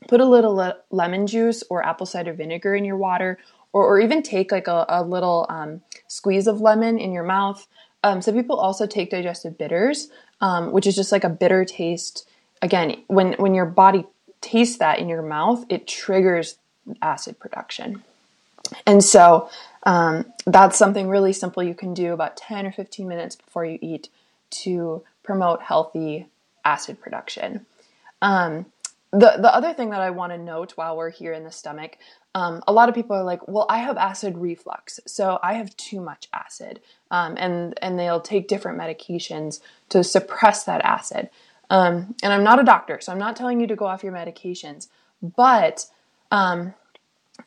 [0.07, 3.37] put a little le- lemon juice or apple cider vinegar in your water,
[3.73, 7.67] or, or even take like a, a little um, squeeze of lemon in your mouth.
[8.03, 10.09] Um, some people also take digestive bitters,
[10.41, 12.27] um, which is just like a bitter taste.
[12.61, 14.05] Again, when when your body
[14.41, 16.57] tastes that in your mouth, it triggers
[17.01, 18.03] acid production.
[18.85, 19.49] And so
[19.83, 23.77] um, that's something really simple you can do about 10 or 15 minutes before you
[23.81, 24.09] eat
[24.51, 26.27] to promote healthy
[26.63, 27.65] acid production.
[28.21, 28.65] Um,
[29.11, 31.97] the, the other thing that I want to note while we're here in the stomach
[32.33, 35.75] um, a lot of people are like, well, I have acid reflux, so I have
[35.75, 41.29] too much acid, um, and and they'll take different medications to suppress that acid.
[41.69, 44.13] Um, and I'm not a doctor, so I'm not telling you to go off your
[44.13, 44.87] medications,
[45.21, 45.87] but
[46.31, 46.73] um,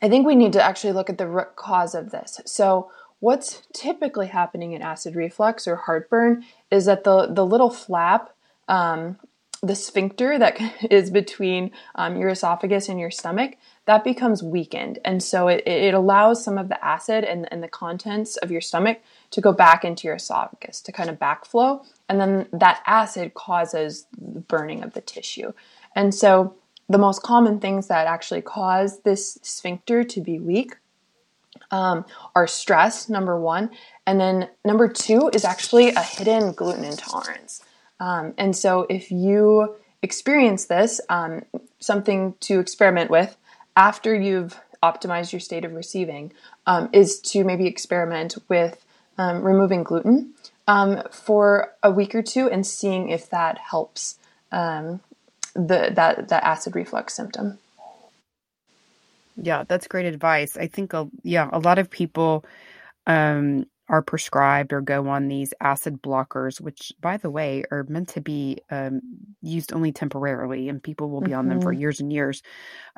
[0.02, 2.40] I think we need to actually look at the root cause of this.
[2.44, 8.34] So what's typically happening in acid reflux or heartburn is that the the little flap
[8.68, 9.18] um,
[9.66, 14.98] the sphincter that is between um, your esophagus and your stomach that becomes weakened.
[15.04, 18.60] And so it, it allows some of the acid and, and the contents of your
[18.60, 19.00] stomach
[19.30, 21.84] to go back into your esophagus to kind of backflow.
[22.08, 25.52] And then that acid causes the burning of the tissue.
[25.94, 26.54] And so
[26.88, 30.76] the most common things that actually cause this sphincter to be weak
[31.70, 33.70] um, are stress, number one.
[34.06, 37.62] And then number two is actually a hidden gluten intolerance.
[38.00, 41.42] Um, and so if you experience this, um,
[41.80, 43.36] something to experiment with
[43.76, 46.32] after you've optimized your state of receiving
[46.66, 48.84] um, is to maybe experiment with
[49.16, 50.34] um, removing gluten
[50.68, 54.18] um, for a week or two and seeing if that helps
[54.52, 55.00] um,
[55.54, 57.58] the that that acid reflux symptom.
[59.36, 60.56] Yeah, that's great advice.
[60.56, 62.44] I think a, yeah, a lot of people
[63.06, 68.08] um, are prescribed or go on these acid blockers, which, by the way, are meant
[68.08, 69.00] to be um,
[69.42, 71.40] used only temporarily, and people will be mm-hmm.
[71.40, 71.80] on them for mm-hmm.
[71.80, 72.42] years and years.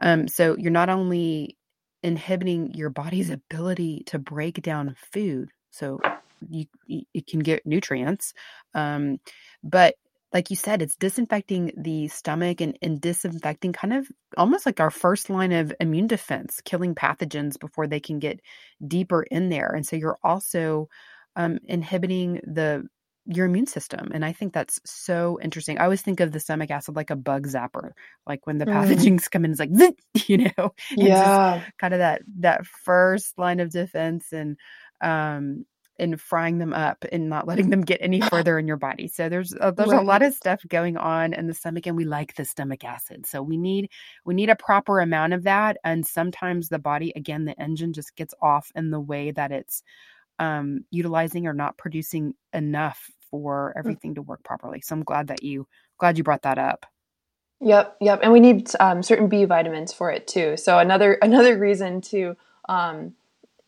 [0.00, 1.56] Um, so you're not only
[2.02, 6.00] inhibiting your body's ability to break down food, so
[6.48, 8.32] you, you it can get nutrients,
[8.74, 9.18] um,
[9.64, 9.96] but
[10.36, 14.90] like you said, it's disinfecting the stomach and, and disinfecting kind of almost like our
[14.90, 18.40] first line of immune defense, killing pathogens before they can get
[18.86, 19.72] deeper in there.
[19.74, 20.90] And so you're also
[21.36, 22.86] um, inhibiting the
[23.24, 24.10] your immune system.
[24.12, 25.78] And I think that's so interesting.
[25.78, 27.92] I always think of the stomach acid like a bug zapper,
[28.26, 28.74] like when the mm.
[28.74, 29.70] pathogens come in, it's like,
[30.28, 34.58] you know, yeah, kind of that that first line of defense and
[35.00, 35.64] um
[35.98, 39.08] and frying them up and not letting them get any further in your body.
[39.08, 40.02] So there's a, there's right.
[40.02, 43.26] a lot of stuff going on in the stomach and we like the stomach acid.
[43.26, 43.90] So we need
[44.24, 48.14] we need a proper amount of that and sometimes the body again the engine just
[48.16, 49.82] gets off in the way that it's
[50.38, 53.78] um, utilizing or not producing enough for mm.
[53.78, 54.80] everything to work properly.
[54.80, 55.66] So I'm glad that you
[55.98, 56.86] glad you brought that up.
[57.60, 60.56] Yep, yep, and we need um, certain B vitamins for it too.
[60.56, 62.36] So another another reason to,
[62.68, 63.14] um,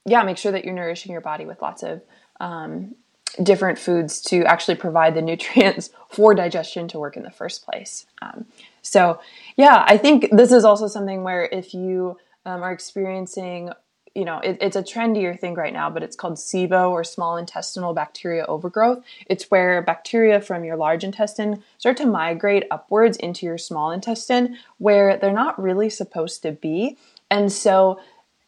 [0.09, 2.03] yeah, make sure that you're nourishing your body with lots of
[2.41, 2.95] um,
[3.43, 8.07] different foods to actually provide the nutrients for digestion to work in the first place.
[8.23, 8.47] Um,
[8.83, 9.21] so,
[9.57, 13.71] yeah, I think this is also something where if you um, are experiencing
[14.15, 17.37] you know, it, it's a trendier thing right now, but it's called SIBO or small
[17.37, 19.05] intestinal bacteria overgrowth.
[19.27, 24.59] It's where bacteria from your large intestine start to migrate upwards into your small intestine
[24.79, 26.97] where they're not really supposed to be.
[27.31, 28.01] And so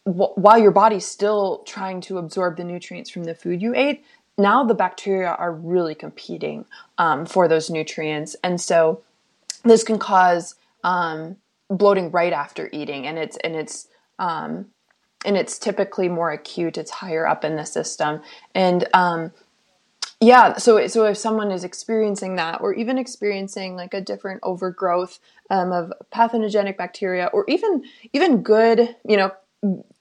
[0.04, 4.04] while your body's still trying to absorb the nutrients from the food you ate,
[4.38, 6.64] now the bacteria are really competing
[6.98, 8.36] um, for those nutrients.
[8.42, 9.02] And so
[9.64, 11.36] this can cause um,
[11.68, 13.06] bloating right after eating.
[13.06, 14.66] And it's, and it's, um,
[15.24, 16.78] and it's typically more acute.
[16.78, 18.22] It's higher up in the system,
[18.54, 19.32] and um,
[20.20, 20.56] yeah.
[20.56, 25.18] So so if someone is experiencing that, or even experiencing like a different overgrowth
[25.50, 29.32] um, of pathogenic bacteria, or even even good, you know,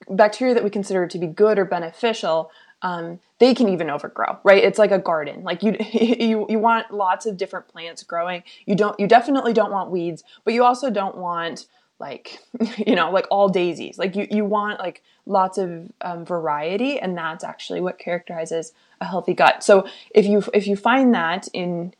[0.09, 2.51] bacteria that we consider to be good or beneficial.
[2.81, 4.63] Um, they can even overgrow, right?
[4.63, 5.43] It's like a garden.
[5.43, 8.43] Like you, you, you want lots of different plants growing.
[8.65, 11.65] You don't, you definitely don't want weeds, but you also don't want
[11.99, 12.39] like
[12.77, 17.17] you know like all daisies like you you want like lots of um, variety and
[17.17, 21.93] that's actually what characterizes a healthy gut so if you if you find that in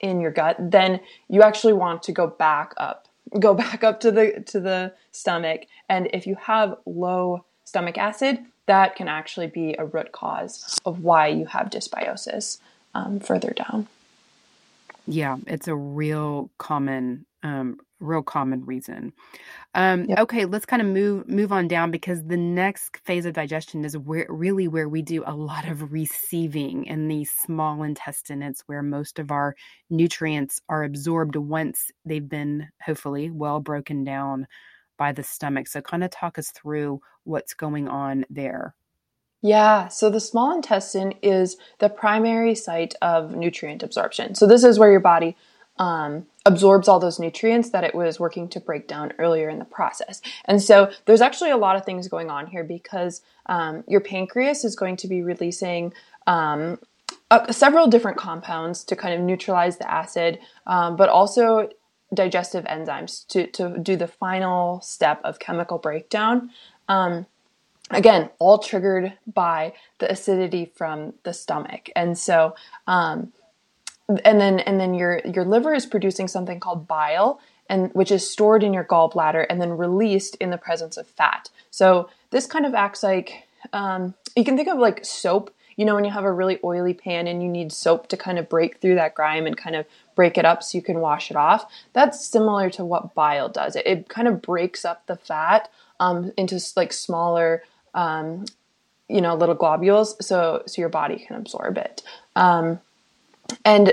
[0.00, 4.10] in your gut then you actually want to go back up go back up to
[4.10, 9.74] the to the stomach and if you have low stomach acid that can actually be
[9.78, 12.58] a root cause of why you have dysbiosis
[12.94, 13.86] um, further down
[15.06, 19.12] yeah it's a real common um, real common reason.
[19.74, 20.18] Um, yep.
[20.20, 23.96] Okay, let's kind of move move on down because the next phase of digestion is
[23.96, 28.42] where really where we do a lot of receiving in the small intestine.
[28.42, 29.54] It's where most of our
[29.88, 34.46] nutrients are absorbed once they've been hopefully well broken down
[34.98, 35.66] by the stomach.
[35.66, 38.74] So, kind of talk us through what's going on there.
[39.40, 44.34] Yeah, so the small intestine is the primary site of nutrient absorption.
[44.34, 45.34] So, this is where your body
[45.78, 49.64] um, absorbs all those nutrients that it was working to break down earlier in the
[49.64, 50.20] process.
[50.44, 54.64] And so there's actually a lot of things going on here because um, your pancreas
[54.64, 55.92] is going to be releasing
[56.26, 56.78] um,
[57.30, 61.70] uh, several different compounds to kind of neutralize the acid, um, but also
[62.12, 66.50] digestive enzymes to, to do the final step of chemical breakdown.
[66.88, 67.26] Um,
[67.90, 71.88] again, all triggered by the acidity from the stomach.
[71.96, 72.54] And so,
[72.86, 73.32] um,
[74.20, 78.28] and then and then your your liver is producing something called bile and which is
[78.28, 81.48] stored in your gallbladder and then released in the presence of fat.
[81.70, 85.94] So this kind of acts like um, you can think of like soap you know
[85.94, 88.78] when you have a really oily pan and you need soap to kind of break
[88.78, 91.70] through that grime and kind of break it up so you can wash it off.
[91.94, 93.76] That's similar to what bile does.
[93.76, 97.62] It, it kind of breaks up the fat um, into like smaller
[97.94, 98.44] um,
[99.08, 102.02] you know little globules so so your body can absorb it.
[102.36, 102.80] Um,
[103.64, 103.92] and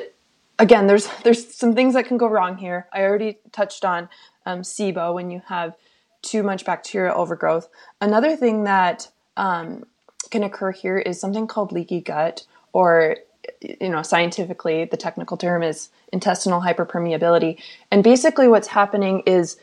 [0.59, 2.87] again, there's there's some things that can go wrong here.
[2.93, 4.09] I already touched on
[4.45, 5.75] um, SIBO when you have
[6.21, 7.69] too much bacterial overgrowth.
[8.01, 9.85] Another thing that um,
[10.29, 13.17] can occur here is something called leaky gut, or
[13.61, 17.57] you know, scientifically, the technical term is intestinal hyperpermeability.
[17.89, 19.57] And basically, what's happening is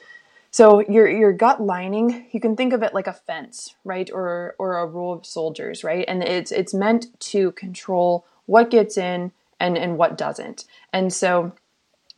[0.51, 4.55] so your your gut lining, you can think of it like a fence, right, or
[4.59, 9.33] or a row of soldiers, right, and it's it's meant to control what gets in
[9.61, 10.65] and, and what doesn't.
[10.93, 11.53] And so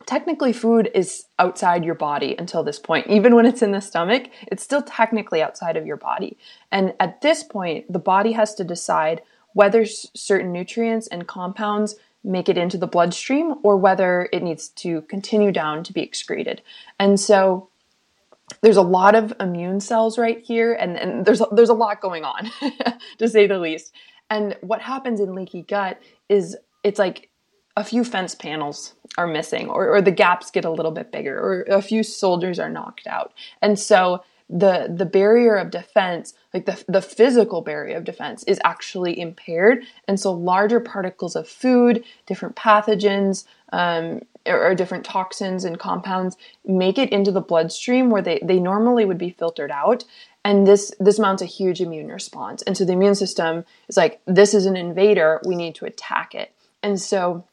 [0.06, 3.06] technically food is outside your body until this point.
[3.08, 6.38] Even when it's in the stomach, it's still technically outside of your body.
[6.72, 9.22] And at this point, the body has to decide
[9.52, 15.02] whether certain nutrients and compounds make it into the bloodstream or whether it needs to
[15.02, 16.62] continue down to be excreted.
[16.98, 17.68] And so
[18.60, 22.24] there's a lot of immune cells right here and, and there's there's a lot going
[22.24, 22.50] on
[23.18, 23.92] to say the least.
[24.30, 27.30] And what happens in leaky gut is it's like
[27.76, 31.38] a few fence panels are missing or, or the gaps get a little bit bigger
[31.38, 33.32] or a few soldiers are knocked out.
[33.62, 38.58] And so the the barrier of defense like the, the physical barrier of defense is
[38.64, 39.84] actually impaired.
[40.06, 46.38] And so larger particles of food different pathogens um, or, or, different toxins and compounds
[46.64, 50.04] make it into the bloodstream where they, they normally would be filtered out.
[50.42, 52.62] And this this mounts a huge immune response.
[52.62, 55.42] And so the immune system is like this is an invader.
[55.44, 57.44] We need to attack it and so,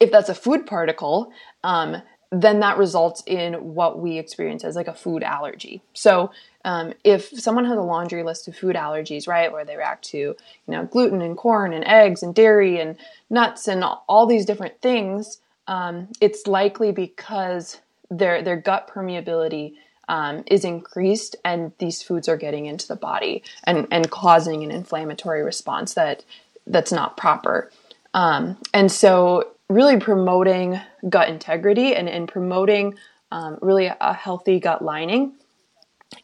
[0.00, 1.32] if that's a food particle,
[1.62, 2.02] um,
[2.32, 5.82] then that results in what we experience as like a food allergy.
[5.94, 6.30] So,
[6.64, 10.18] um, if someone has a laundry list of food allergies, right, where they react to,
[10.18, 10.36] you
[10.66, 12.96] know, gluten and corn and eggs and dairy and
[13.30, 15.38] nuts and all these different things,
[15.68, 17.78] um, it's likely because
[18.10, 19.74] their their gut permeability
[20.08, 24.70] um, is increased and these foods are getting into the body and, and causing an
[24.70, 26.24] inflammatory response that
[26.66, 27.70] that's not proper.
[28.16, 32.94] Um, and so really promoting gut integrity and, and promoting
[33.30, 35.34] um, really a healthy gut lining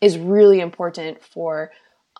[0.00, 1.70] is really important for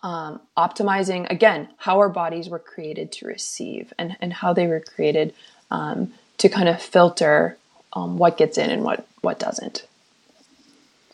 [0.03, 4.79] um, optimizing again how our bodies were created to receive and, and how they were
[4.81, 5.33] created
[5.71, 7.57] um, to kind of filter
[7.93, 9.87] um, what gets in and what what doesn't.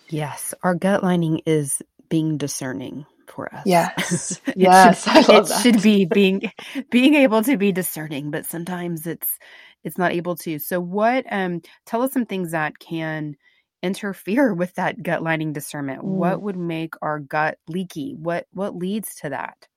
[0.10, 3.64] Yes, our gut lining is being discerning for us.
[3.66, 4.42] Yes.
[4.56, 5.04] yes.
[5.04, 5.62] Should, it that.
[5.62, 6.52] should be being
[6.90, 9.38] being able to be discerning, but sometimes it's
[9.84, 10.60] it's not able to.
[10.60, 13.36] So what um tell us some things that can
[13.82, 16.02] interfere with that gut lining discernment.
[16.02, 16.06] Mm.
[16.06, 18.16] What would make our gut leaky?
[18.18, 19.68] What what leads to that?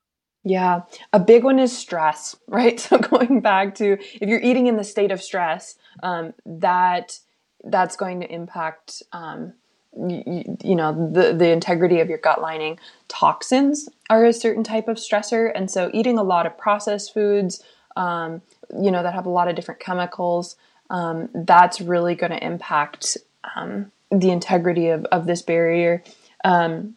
[0.44, 0.82] Yeah,
[1.12, 2.78] a big one is stress, right?
[2.78, 7.18] So going back to if you're eating in the state of stress, um, that
[7.64, 9.55] that's going to impact um,
[9.97, 12.78] you, you, know the the integrity of your gut lining.
[13.09, 17.62] Toxins are a certain type of stressor and so eating a lot of processed foods
[17.97, 18.43] um,
[18.80, 20.57] you know that have a lot of different chemicals
[20.90, 23.16] um, that's really going to impact
[23.57, 26.03] um, the integrity of, of this barrier.
[26.45, 26.97] Um,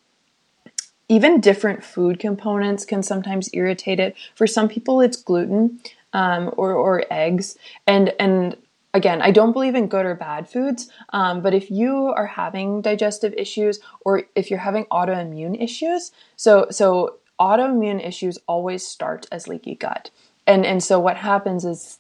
[1.08, 4.16] even different food components can sometimes irritate it.
[4.36, 5.80] For some people it's gluten
[6.14, 8.58] um, or, or eggs and and
[8.96, 12.82] again, I don't believe in good or bad foods, um, but if you are having
[12.82, 19.48] digestive issues or if you're having autoimmune issues, so so autoimmune issues always start as
[19.48, 20.10] leaky gut,
[20.48, 22.00] and and so what happens is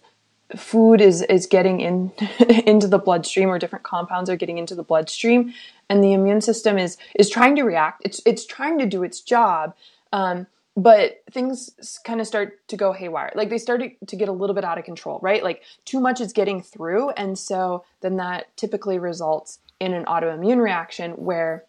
[0.56, 2.12] food is is getting in
[2.66, 5.54] into the bloodstream or different compounds are getting into the bloodstream
[5.89, 8.02] and the immune system is is trying to react.
[8.06, 9.76] It's it's trying to do its job
[10.14, 13.32] um, but things kind of start to go haywire.
[13.36, 15.43] Like they start to get a little bit out of control, right?
[15.43, 17.11] Like too much is getting through.
[17.11, 21.63] And so then that typically results in an autoimmune reaction where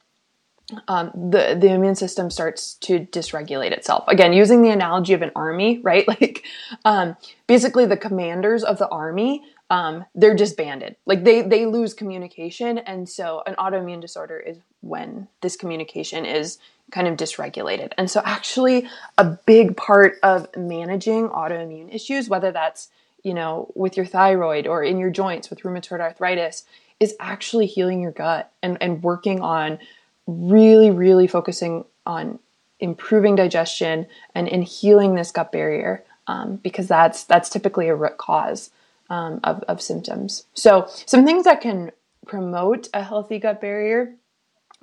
[0.89, 4.05] um, the, the immune system starts to dysregulate itself.
[4.09, 6.07] Again, using the analogy of an army, right?
[6.21, 6.45] Like
[6.85, 10.97] um, basically the commanders of the army um, they're disbanded.
[11.07, 16.59] Like they they lose communication, and so an autoimmune disorder is when this communication is
[16.91, 17.93] kind of dysregulated.
[17.99, 18.89] And so, actually,
[19.19, 22.91] a big part of managing autoimmune issues, whether that's
[23.25, 26.65] you know with your thyroid or in your joints with rheumatoid arthritis,
[27.01, 29.79] is actually healing your gut and and working on
[30.27, 32.39] really really focusing on
[32.79, 38.19] improving digestion and, and healing this gut barrier um, because that's that's typically a root
[38.19, 38.71] cause
[39.11, 40.47] um, of, of symptoms.
[40.55, 41.93] So some things that can
[42.27, 44.15] promote a healthy gut barrier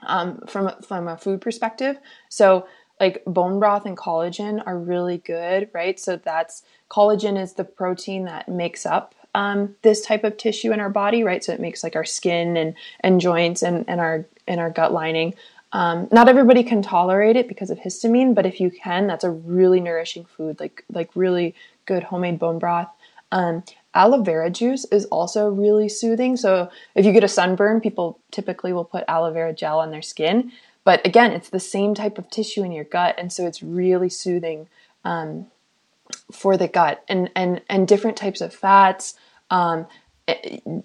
[0.01, 1.97] um, from from a food perspective.
[2.29, 2.67] So
[2.99, 5.99] like bone broth and collagen are really good, right?
[5.99, 10.79] So that's collagen is the protein that makes up um, this type of tissue in
[10.79, 11.43] our body, right?
[11.43, 14.93] So it makes like our skin and and joints and and our and our gut
[14.93, 15.33] lining.
[15.71, 19.31] Um, not everybody can tolerate it because of histamine, but if you can, that's a
[19.31, 21.55] really nourishing food, like like really
[21.85, 22.89] good homemade bone broth.
[23.31, 23.63] Um,
[23.93, 26.35] aloe vera juice is also really soothing.
[26.37, 30.01] So if you get a sunburn, people typically will put aloe vera gel on their
[30.01, 30.51] skin.
[30.83, 34.09] But again, it's the same type of tissue in your gut, and so it's really
[34.09, 34.67] soothing
[35.05, 35.47] um,
[36.31, 37.03] for the gut.
[37.07, 39.15] And and and different types of fats
[39.49, 39.87] um,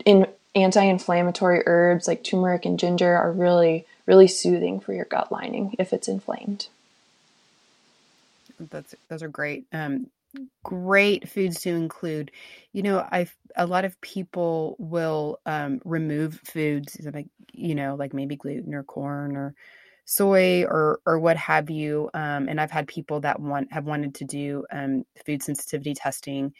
[0.04, 5.74] in anti-inflammatory herbs like turmeric and ginger are really really soothing for your gut lining
[5.78, 6.68] if it's inflamed.
[8.58, 9.66] That's those are great.
[9.72, 10.08] Um,
[10.64, 12.30] great foods to include.
[12.72, 18.14] You know, I a lot of people will um, remove foods like you know, like
[18.14, 19.54] maybe gluten or corn or
[20.04, 22.10] soy or or what have you.
[22.14, 26.52] Um, and I've had people that want have wanted to do um, food sensitivity testing.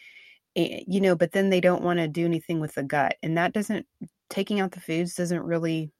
[0.55, 3.37] Eh, you know, but then they don't want to do anything with the gut, and
[3.37, 3.85] that doesn't
[4.29, 5.91] taking out the foods doesn't really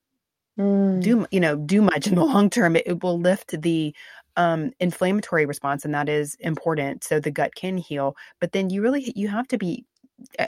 [0.60, 1.02] mm.
[1.02, 2.76] do you know do much in the long term.
[2.76, 3.96] It, it will lift the
[4.40, 7.04] um, inflammatory response, and that is important.
[7.04, 9.86] So the gut can heal, but then you really you have to be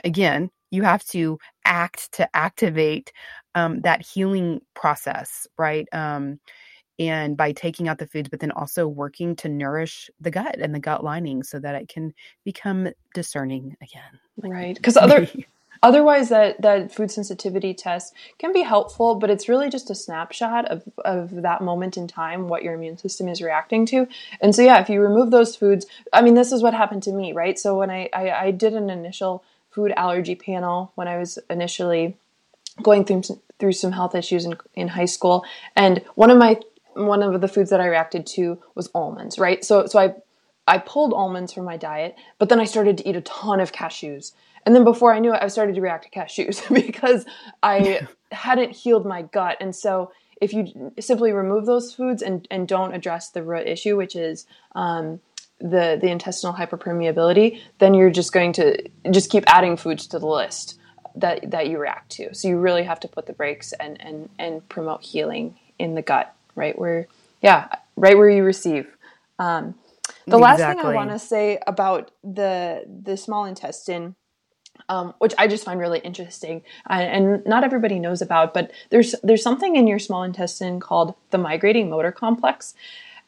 [0.04, 3.12] again you have to act to activate
[3.54, 5.86] um, that healing process, right?
[5.92, 6.39] Um,
[6.98, 10.74] and by taking out the foods, but then also working to nourish the gut and
[10.74, 12.14] the gut lining so that it can
[12.46, 14.20] become discerning again.
[14.38, 14.76] Right.
[14.76, 15.28] Because other
[15.84, 20.65] Otherwise, that, that food sensitivity test can be helpful, but it's really just a snapshot
[20.65, 24.07] of, of that moment in time, what your immune system is reacting to.
[24.39, 27.11] And so, yeah, if you remove those foods, I mean, this is what happened to
[27.11, 27.57] me, right?
[27.57, 32.15] So, when I, I, I did an initial food allergy panel when I was initially
[32.84, 36.59] going through some, through some health issues in, in high school, and one of my
[36.93, 39.63] one of the foods that I reacted to was almonds, right?
[39.63, 40.15] So, so I
[40.67, 43.71] I pulled almonds from my diet, but then I started to eat a ton of
[43.71, 44.34] cashews.
[44.66, 47.26] And then before I knew it, I started to react to cashews because
[47.64, 49.57] I hadn't healed my gut.
[49.59, 53.95] And so if you simply remove those foods and, and don't address the root issue,
[53.95, 55.20] which is um,
[55.59, 58.82] the the intestinal hyperpermeability, then you're just going to
[59.12, 60.80] just keep adding foods to the list
[61.16, 62.34] that that you react to.
[62.34, 66.01] So you really have to put the brakes and and and promote healing in the
[66.01, 67.07] gut, right where
[67.41, 68.88] yeah, right where you receive.
[69.38, 69.76] Um,
[70.26, 70.41] the exactly.
[70.41, 74.16] last thing I want to say about the the small intestine
[74.89, 78.53] um, which I just find really interesting, and not everybody knows about.
[78.53, 82.73] But there's there's something in your small intestine called the migrating motor complex.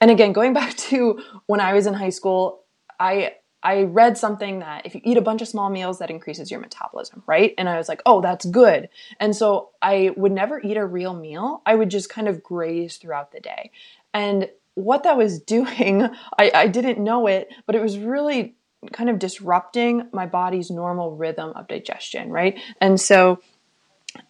[0.02, 2.62] And again, going back to when I was in high school,
[3.00, 3.34] I
[3.64, 6.60] I read something that if you eat a bunch of small meals, that increases your
[6.60, 7.54] metabolism, right?
[7.58, 8.90] And I was like, oh, that's good.
[9.20, 11.62] And so I would never eat a real meal.
[11.66, 13.72] I would just kind of graze throughout the day.
[14.14, 16.04] And what that was doing,
[16.38, 18.56] I, I didn't know it, but it was really
[18.92, 22.60] kind of disrupting my body's normal rhythm of digestion, right?
[22.82, 23.42] And so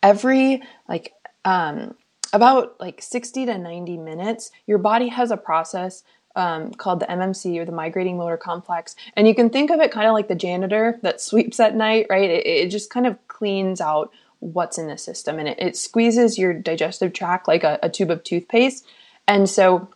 [0.01, 1.13] every like
[1.45, 1.95] um,
[2.31, 6.03] about like 60 to 90 minutes, your body has a process
[6.35, 8.95] um, called the MMC or the migrating motor complex.
[9.15, 12.07] And you can think of it kind of like the janitor that sweeps at night,
[12.09, 12.29] right?
[12.29, 16.37] It, it just kind of cleans out what's in the system and it, it squeezes
[16.37, 18.85] your digestive tract like a, a tube of toothpaste.
[19.27, 19.89] And so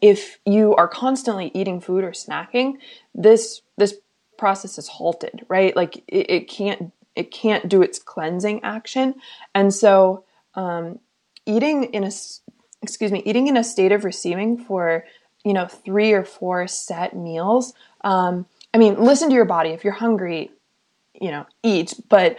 [0.00, 2.78] if you are constantly eating food or snacking,
[3.14, 3.96] this this
[4.38, 5.74] process is halted, right?
[5.74, 9.16] Like it, it can't it can't do its cleansing action,
[9.54, 10.24] and so
[10.54, 11.00] um,
[11.46, 12.10] eating in a
[12.82, 15.04] excuse me eating in a state of receiving for
[15.44, 17.74] you know three or four set meals.
[18.02, 19.70] Um, I mean, listen to your body.
[19.70, 20.52] If you're hungry,
[21.20, 22.36] you know, eat, but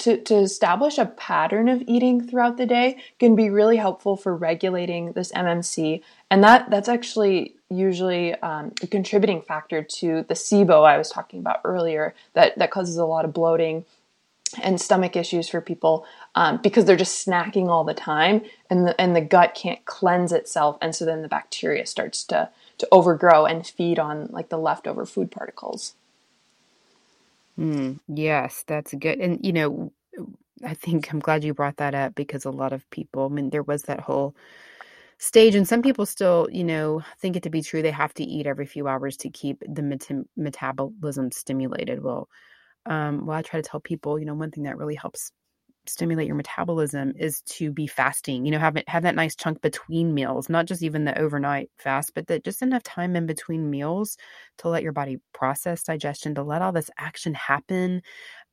[0.00, 4.34] to, to establish a pattern of eating throughout the day can be really helpful for
[4.34, 6.02] regulating this MMC.
[6.30, 11.40] And that, that's actually usually um, a contributing factor to the SIBO I was talking
[11.40, 13.84] about earlier that, that causes a lot of bloating
[14.62, 19.00] and stomach issues for people um, because they're just snacking all the time and the,
[19.00, 20.76] and the gut can't cleanse itself.
[20.82, 25.06] And so then the bacteria starts to, to overgrow and feed on like the leftover
[25.06, 25.94] food particles.
[27.60, 29.18] Mm, yes, that's good.
[29.20, 29.92] And, you know,
[30.64, 33.50] I think I'm glad you brought that up because a lot of people, I mean,
[33.50, 34.36] there was that whole
[35.18, 37.82] stage, and some people still, you know, think it to be true.
[37.82, 42.02] They have to eat every few hours to keep the met- metabolism stimulated.
[42.02, 42.28] Well,
[42.86, 45.32] um, well, I try to tell people, you know, one thing that really helps
[45.90, 48.44] stimulate your metabolism is to be fasting.
[48.44, 51.70] You know, have it, have that nice chunk between meals, not just even the overnight
[51.78, 54.16] fast, but that just enough time in between meals
[54.58, 58.02] to let your body process digestion, to let all this action happen,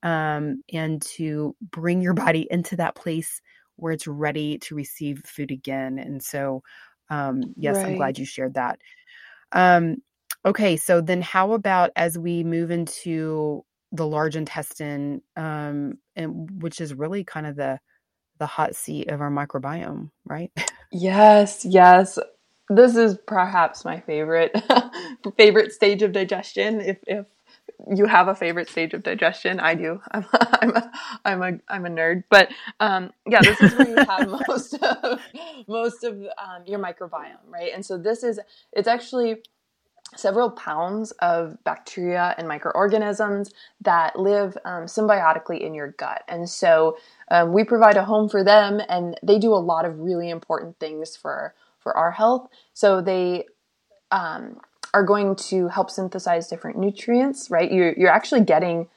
[0.03, 3.41] um, and to bring your body into that place
[3.77, 5.99] where it's ready to receive food again.
[5.99, 6.63] And so,
[7.09, 7.85] um, yes, right.
[7.87, 8.79] I'm glad you shared that.
[9.51, 9.97] Um,
[10.45, 16.81] okay, so then how about as we move into the large intestine, um, and which
[16.81, 17.79] is really kind of the
[18.39, 20.51] the hot seat of our microbiome, right?
[20.89, 22.17] Yes, yes.
[22.69, 24.55] This is perhaps my favorite
[25.37, 26.79] favorite stage of digestion.
[26.79, 27.25] If if
[27.93, 30.01] you have a favorite stage of digestion, I do.
[30.11, 30.91] I'm a, I'm a,
[31.25, 35.19] I'm a, I'm a nerd, but um, yeah, this is where you have most of
[35.67, 37.71] most of um, your microbiome, right?
[37.73, 38.39] And so this is
[38.71, 39.37] it's actually
[40.15, 43.51] several pounds of bacteria and microorganisms
[43.81, 46.23] that live um, symbiotically in your gut.
[46.27, 46.97] And so
[47.29, 50.79] um, we provide a home for them, and they do a lot of really important
[50.79, 52.49] things for for our health.
[52.73, 53.45] So they
[54.11, 54.59] um,
[54.93, 57.51] are going to help synthesize different nutrients.
[57.51, 57.71] Right?
[57.71, 58.87] You're you're actually getting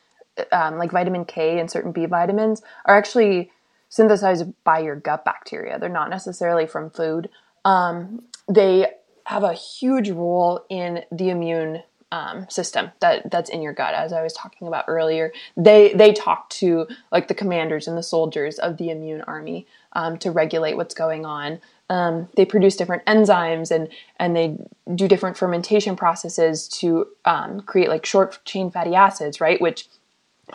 [0.52, 3.50] um, like vitamin K and certain B vitamins are actually
[3.88, 5.78] synthesized by your gut bacteria.
[5.78, 7.28] They're not necessarily from food.
[7.64, 8.86] Um, they
[9.30, 13.94] have a huge role in the immune um, system that that's in your gut.
[13.94, 18.02] As I was talking about earlier, they they talk to like the commanders and the
[18.02, 21.60] soldiers of the immune army um, to regulate what's going on.
[21.88, 24.56] Um, they produce different enzymes and and they
[24.96, 29.60] do different fermentation processes to um, create like short chain fatty acids, right?
[29.60, 29.86] Which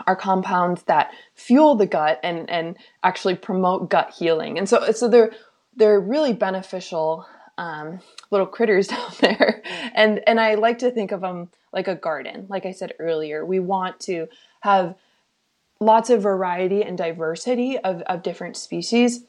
[0.05, 4.57] are compounds that fuel the gut and and actually promote gut healing.
[4.57, 5.31] And so so they're
[5.77, 7.25] they're really beneficial
[7.57, 7.99] um,
[8.31, 9.61] little critters down there.
[9.93, 12.47] And, and I like to think of them like a garden.
[12.49, 14.27] Like I said earlier, we want to
[14.61, 14.95] have
[15.79, 19.23] lots of variety and diversity of, of different species.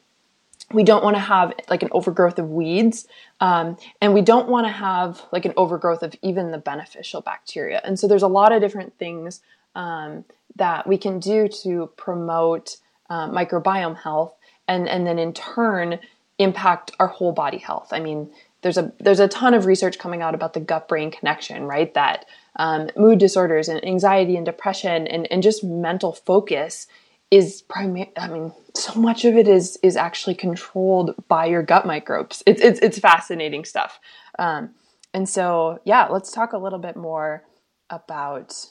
[0.73, 3.07] We don't want to have like an overgrowth of weeds,
[3.41, 7.81] um, and we don't want to have like an overgrowth of even the beneficial bacteria.
[7.85, 9.43] And so there's a lot of different things
[9.77, 10.25] um,
[10.57, 14.35] that we can do to promote uh, microbiome health,
[14.67, 16.01] and and then in turn
[16.39, 17.89] impact our whole body health.
[17.93, 18.31] I mean,
[18.63, 21.93] there's a there's a ton of research coming out about the gut brain connection, right?
[21.95, 22.27] That
[22.57, 26.87] um, mood disorders and anxiety and depression and, and just mental focus
[27.31, 28.13] is primary.
[28.17, 32.43] I mean, so much of it is is actually controlled by your gut microbes.
[32.47, 34.01] It's it's it's fascinating stuff.
[34.39, 34.71] Um,
[35.15, 37.43] and so, yeah, let's talk a little bit more
[37.89, 38.67] about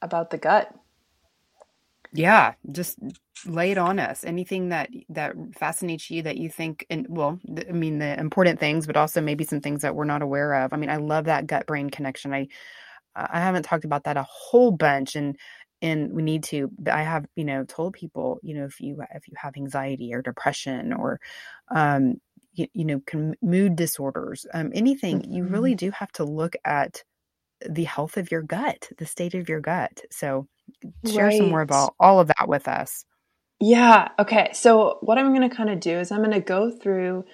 [0.00, 0.74] about the gut.
[2.12, 2.98] Yeah, just
[3.46, 4.24] lay it on us.
[4.24, 8.60] Anything that that fascinates you that you think, and well, th- I mean the important
[8.60, 10.72] things, but also maybe some things that we're not aware of.
[10.72, 12.34] I mean, I love that gut brain connection.
[12.34, 12.48] I
[13.16, 15.36] I haven't talked about that a whole bunch, and
[15.82, 19.02] and we need to but i have you know told people you know if you
[19.14, 21.20] if you have anxiety or depression or
[21.74, 22.14] um
[22.54, 23.00] you, you know
[23.42, 25.32] mood disorders um anything mm-hmm.
[25.32, 27.02] you really do have to look at
[27.68, 30.46] the health of your gut the state of your gut so
[31.06, 31.38] share right.
[31.38, 33.04] some more about all of that with us
[33.60, 36.70] yeah okay so what i'm going to kind of do is i'm going to go
[36.70, 37.24] through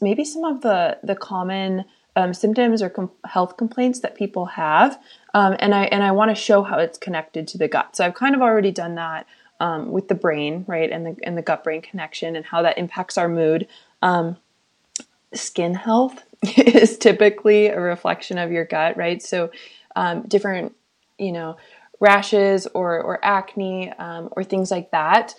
[0.00, 1.84] maybe some of the the common
[2.16, 4.98] um, symptoms or com- health complaints that people have,
[5.34, 7.94] um, and I and I want to show how it's connected to the gut.
[7.94, 9.26] So I've kind of already done that
[9.60, 12.78] um, with the brain, right, and the and the gut brain connection and how that
[12.78, 13.68] impacts our mood.
[14.02, 14.38] Um,
[15.34, 16.24] skin health
[16.56, 19.22] is typically a reflection of your gut, right?
[19.22, 19.50] So
[19.94, 20.74] um, different,
[21.18, 21.56] you know,
[22.00, 25.34] rashes or or acne um, or things like that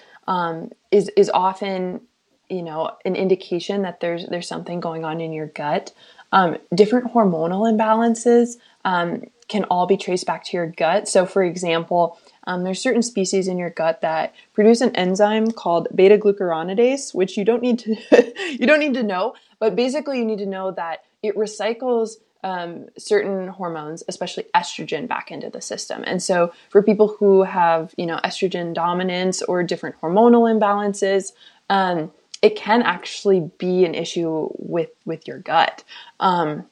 [0.92, 2.02] is is often
[2.50, 5.94] you know an indication that there's there's something going on in your gut
[6.32, 11.08] um, different hormonal imbalances um, can all be traced back to your gut.
[11.08, 15.88] So, for example, um, there's certain species in your gut that produce an enzyme called
[15.96, 17.96] beta glucuronidase, which you don't need to
[18.60, 22.88] you don't need to know, but basically you need to know that it recycles um,
[22.98, 26.04] certain hormones, especially estrogen, back into the system.
[26.06, 31.34] And so, for people who have you know estrogen dominance or different hormonal imbalances,
[31.70, 32.12] um,
[32.42, 35.84] it can actually be an issue with with your gut.
[36.20, 36.66] Um,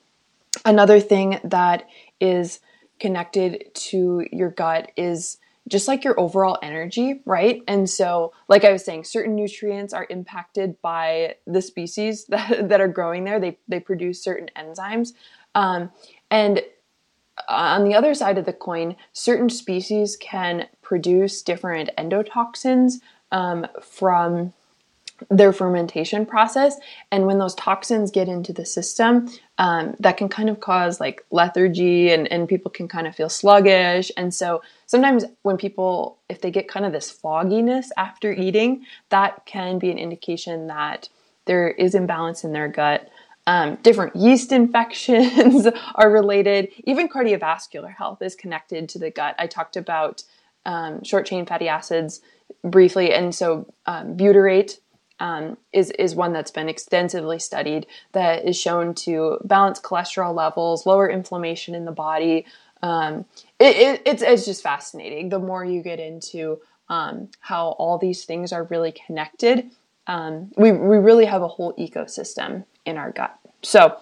[0.64, 1.88] another thing that
[2.20, 2.60] is
[3.00, 5.38] connected to your gut is
[5.68, 7.64] just like your overall energy, right?
[7.68, 12.82] And so, like I was saying, certain nutrients are impacted by the species that, that
[12.82, 13.40] are growing there.
[13.40, 15.14] They, they produce certain enzymes.
[15.56, 15.92] Um,
[16.30, 16.62] and
[17.50, 23.02] on the other side of the coin, certain species can produce different endotoxins
[23.32, 24.54] um, from
[25.30, 26.78] their fermentation process.
[27.12, 31.26] And when those toxins get into the system, um, that can kind of cause like
[31.32, 34.12] lethargy and, and people can kind of feel sluggish.
[34.18, 39.46] And so sometimes when people, if they get kind of this fogginess after eating, that
[39.46, 41.08] can be an indication that
[41.46, 43.10] there is imbalance in their gut.
[43.48, 46.70] Um, different yeast infections are related.
[46.86, 49.36] Even cardiovascular health is connected to the gut.
[49.38, 50.24] I talked about
[50.66, 52.22] um, short chain fatty acids
[52.64, 54.80] briefly, and so um, butyrate
[55.20, 60.88] um, is is one that's been extensively studied that is shown to balance cholesterol levels,
[60.88, 62.46] lower inflammation in the body.
[62.82, 63.26] Um,
[63.60, 65.30] it, it, it's it's just fascinating.
[65.30, 69.70] The more you get into um, how all these things are really connected,
[70.08, 73.38] we we really have a whole ecosystem in our gut.
[73.62, 73.98] So,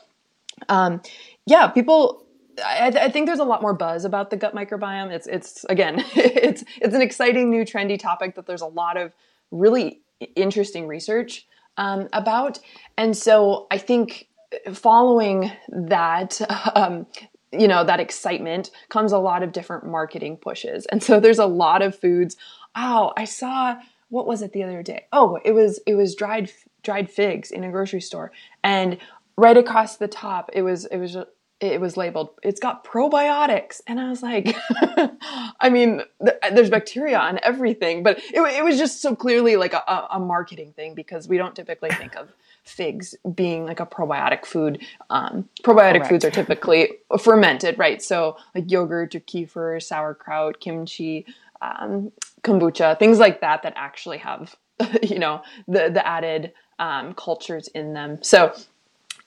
[0.70, 1.02] um,
[1.46, 2.22] yeah, people.
[2.64, 5.12] I, I, think there's a lot more buzz about the gut microbiome.
[5.12, 9.12] It's it's again, it's it's an exciting new trendy topic that there's a lot of
[9.50, 10.02] really
[10.36, 12.60] interesting research um, about.
[12.98, 14.28] And so I think
[14.74, 16.42] following that,
[16.76, 17.08] um,
[17.52, 20.86] you know, that excitement comes a lot of different marketing pushes.
[20.88, 22.38] And so there's a lot of foods.
[22.76, 23.78] Oh, I saw
[24.10, 25.06] what was it the other day?
[25.12, 26.52] Oh, it was it was dried
[26.84, 28.32] dried figs in a grocery store,
[28.64, 28.98] and
[29.38, 31.18] right across the top, it was it was
[31.64, 33.82] it was labeled it's got probiotics.
[33.88, 34.56] And i was like
[35.60, 39.74] i mean th- there's bacteria on everything but it, it was just so clearly like
[39.74, 44.46] a, a, marketing thing because we don't typically think of figs being like a probiotic
[44.46, 46.10] food um, probiotic Correct.
[46.10, 48.02] foods are typically fermented right?
[48.02, 51.26] So like yogurt or kefir sauerkraut kimchi
[51.62, 52.12] um,
[52.42, 54.56] kombucha things like that that actually have
[55.02, 56.52] you know the the added
[56.84, 58.54] um, cultures in them so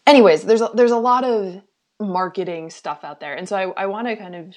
[0.06, 1.62] anyways there's a, there's a lot of
[2.00, 3.34] marketing stuff out there.
[3.34, 4.54] And so I, I want to kind of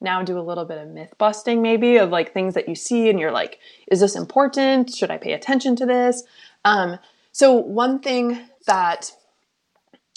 [0.00, 3.08] now do a little bit of myth busting, maybe of like things that you see
[3.08, 3.58] and you're like,
[3.90, 4.94] is this important?
[4.94, 6.22] Should I pay attention to this?
[6.64, 6.98] Um,
[7.32, 9.10] so one thing that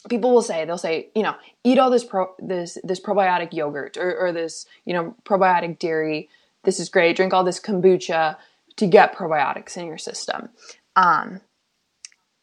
[0.10, 3.98] people will say, they'll say, you know, eat all this pro this this probiotic yogurt
[3.98, 6.30] or, or this, you know, probiotic dairy.
[6.64, 7.16] This is great.
[7.16, 8.38] Drink all this kombucha
[8.76, 10.50] to get probiotics in your system.
[10.96, 11.42] Um,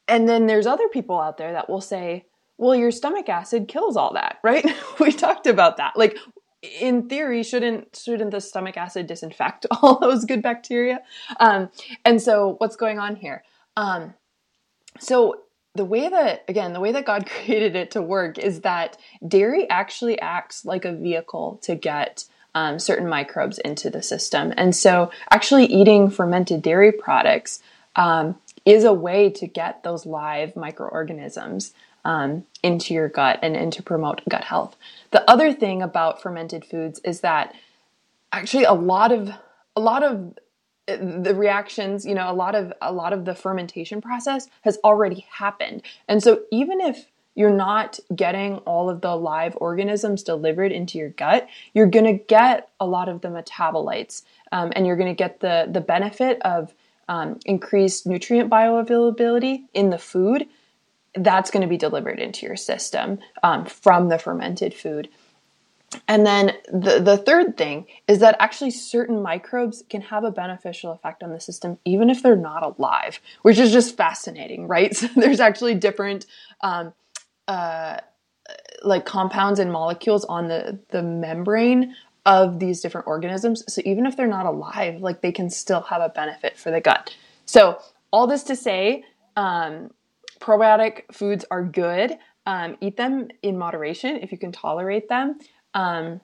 [0.09, 2.27] and then there's other people out there that will say,
[2.59, 4.67] well, your stomach acid kills all that, right?
[5.01, 5.97] we talked about that.
[5.97, 6.17] Like
[6.81, 11.01] in theory, shouldn't shouldn't the stomach acid disinfect all those good bacteria?
[11.39, 11.71] Um,
[12.05, 13.45] and so, what's going on here?
[13.77, 14.15] Um,
[14.99, 15.43] so
[15.75, 18.97] the way that again the way that god created it to work is that
[19.29, 22.25] dairy actually acts like a vehicle to get
[22.57, 24.53] um, certain microbes into the system.
[24.57, 27.61] And so, actually, eating fermented dairy products
[27.97, 28.37] um,
[28.67, 31.73] is a way to get those live microorganisms
[32.05, 34.77] um, into your gut and, and to promote gut health.
[35.13, 37.55] The other thing about fermented foods is that
[38.33, 39.31] actually a lot of
[39.75, 40.37] a lot of
[40.89, 44.79] uh, the reactions you know a lot of a lot of the fermentation process has
[44.85, 47.07] already happened and so even if
[47.37, 52.25] you're not getting all of the live organisms delivered into your gut, you're going to
[52.25, 56.41] get a lot of the metabolites, um, and you're going to get the the benefit
[56.43, 56.75] of
[57.09, 60.47] um, increased nutrient bioavailability in the food.
[61.15, 65.09] That's going to be delivered into your system um, from the fermented food.
[66.09, 70.93] And then the, the third thing is that actually certain microbes can have a beneficial
[70.93, 74.95] effect on the system even if they're not alive, which is just fascinating, right?
[74.97, 76.27] So there's actually different
[76.61, 76.93] um,
[77.47, 77.99] uh,
[78.83, 81.95] like compounds and molecules on the the membrane
[82.27, 83.65] of these different organisms.
[83.73, 86.81] So even if they're not alive, like they can still have a benefit for the
[86.81, 87.17] gut.
[87.47, 87.79] So
[88.11, 89.05] all this to say,
[89.37, 89.91] um,
[90.41, 92.19] probiotic foods are good.
[92.45, 95.39] Um, eat them in moderation if you can tolerate them,
[95.75, 96.21] um,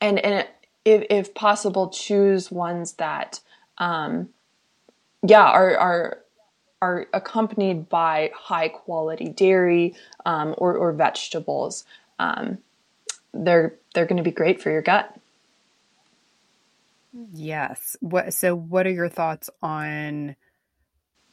[0.00, 0.48] and and
[0.84, 3.40] if, if possible, choose ones that,
[3.76, 4.30] um,
[5.22, 6.18] yeah, are are
[6.80, 9.94] are accompanied by high quality dairy
[10.24, 11.84] um, or, or, vegetables.
[12.18, 12.58] Um,
[13.44, 15.14] they're they're going to be great for your gut.
[17.32, 17.96] Yes.
[18.00, 18.34] What?
[18.34, 20.36] So, what are your thoughts on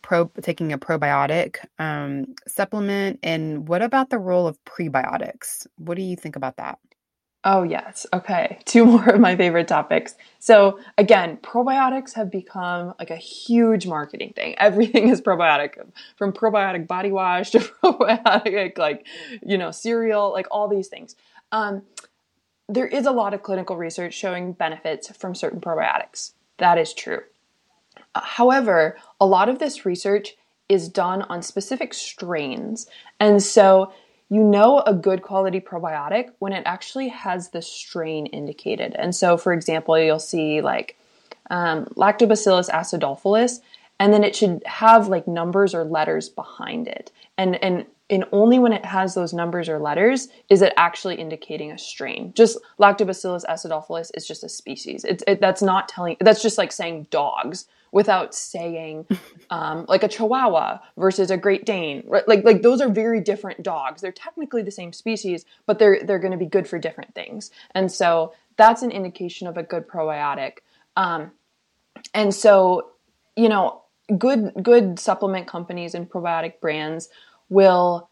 [0.02, 5.68] pro taking a probiotic um, supplement, and what about the role of prebiotics?
[5.78, 6.80] What do you think about that?
[7.46, 8.06] Oh, yes.
[8.14, 8.60] Okay.
[8.66, 10.16] Two more of my favorite topics.
[10.40, 14.56] So, again, probiotics have become like a huge marketing thing.
[14.58, 15.76] Everything is probiotic,
[16.16, 19.06] from probiotic body wash to probiotic, like,
[19.46, 21.16] you know, cereal, like all these things.
[21.54, 21.84] Um,
[22.68, 26.34] there is a lot of clinical research showing benefits from certain probiotics.
[26.58, 27.22] That is true.
[28.14, 30.36] Uh, however, a lot of this research
[30.68, 32.88] is done on specific strains.
[33.20, 33.94] And so,
[34.30, 38.96] you know a good quality probiotic when it actually has the strain indicated.
[38.98, 40.98] And so, for example, you'll see like
[41.52, 43.60] um, Lactobacillus acidophilus,
[44.00, 47.12] and then it should have like numbers or letters behind it.
[47.38, 51.72] And and and only when it has those numbers or letters is it actually indicating
[51.72, 52.32] a strain.
[52.36, 55.04] Just Lactobacillus acidophilus is just a species.
[55.04, 56.18] It's it, that's not telling.
[56.20, 59.08] That's just like saying dogs without saying
[59.50, 62.04] um, like a Chihuahua versus a Great Dane.
[62.08, 62.28] Right?
[62.28, 64.02] Like like those are very different dogs.
[64.02, 67.50] They're technically the same species, but they're they're going to be good for different things.
[67.74, 70.60] And so that's an indication of a good probiotic.
[70.96, 71.32] Um,
[72.14, 72.90] and so
[73.36, 73.82] you know
[74.18, 77.10] good good supplement companies and probiotic brands
[77.54, 78.10] will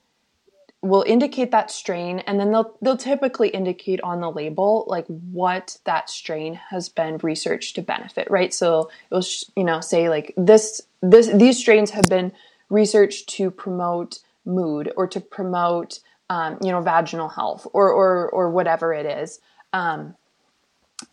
[0.82, 5.78] will indicate that strain and then they'll they'll typically indicate on the label like what
[5.84, 8.54] that strain has been researched to benefit right?
[8.54, 9.24] So it will
[9.56, 12.32] you know say like this this these strains have been
[12.70, 18.50] researched to promote mood or to promote um, you know vaginal health or or or
[18.50, 19.40] whatever it is.
[19.74, 20.16] Um,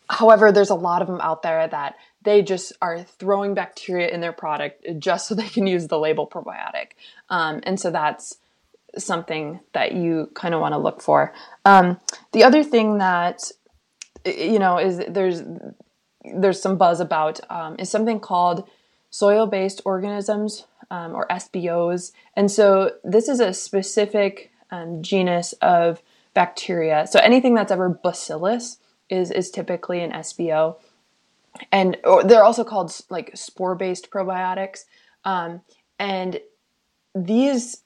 [0.09, 1.97] however there's a lot of them out there that
[2.29, 6.27] they just are throwing bacteria in their product just so they can use the label
[6.27, 6.89] probiotic
[7.31, 8.37] um, and so that's
[8.97, 11.33] something that you kind of want to look for.
[11.65, 12.01] Um,
[12.33, 13.51] the other thing that
[14.25, 15.43] you know is there's
[16.35, 18.69] there's some buzz about um, is something called
[19.11, 26.03] soil-based organisms um, or SBOs, and so this is a specific um, genus of
[26.35, 27.07] bacteria.
[27.07, 30.77] So anything that's ever bacillus is is typically an SBO,
[31.73, 34.85] and they're also called like spore-based probiotics,
[35.25, 35.61] um,
[35.99, 36.41] and
[37.15, 37.83] these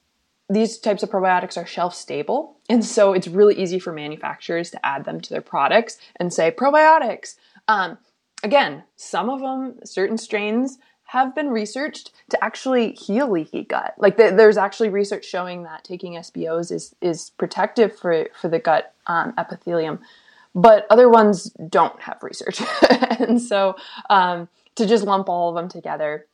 [0.49, 2.59] these types of probiotics are shelf stable.
[2.69, 6.51] And so it's really easy for manufacturers to add them to their products and say
[6.51, 7.37] probiotics.
[7.69, 7.97] Um,
[8.43, 13.95] again, some of them, certain strains, have been researched to actually heal leaky gut.
[13.99, 18.59] Like the, there's actually research showing that taking SBOs is is protective for for the
[18.59, 20.01] gut um, epithelium,
[20.55, 23.77] but other ones don't have research, and so
[24.11, 26.27] um, to just lump all of them together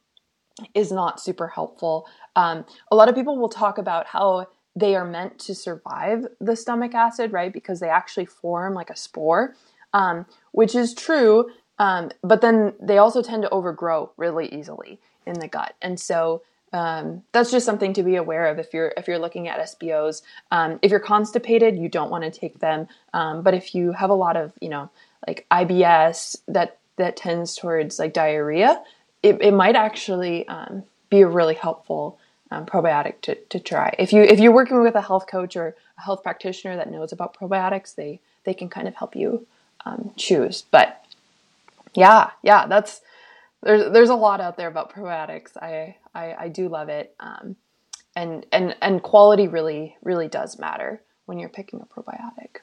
[0.74, 2.06] is not super helpful.
[2.36, 6.56] Um, a lot of people will talk about how they are meant to survive the
[6.56, 7.52] stomach acid, right?
[7.52, 9.54] Because they actually form like a spore,
[9.92, 11.50] um, which is true.
[11.78, 16.42] Um, but then they also tend to overgrow really easily in the gut, and so
[16.72, 20.22] um, that's just something to be aware of if you're if you're looking at SBOs.
[20.50, 22.88] Um, if you're constipated, you don't want to take them.
[23.14, 24.90] Um, but if you have a lot of you know
[25.26, 28.82] like IBS that that tends towards like diarrhea,
[29.22, 32.18] it, it might actually um, be a really helpful
[32.50, 33.94] um, probiotic to, to try.
[33.98, 37.12] If you if you're working with a health coach or a health practitioner that knows
[37.12, 39.46] about probiotics, they they can kind of help you
[39.84, 40.64] um, choose.
[40.70, 41.04] But
[41.94, 43.00] yeah, yeah, that's
[43.62, 45.56] there's there's a lot out there about probiotics.
[45.56, 47.56] I I, I do love it, um,
[48.14, 52.58] and and and quality really really does matter when you're picking a probiotic.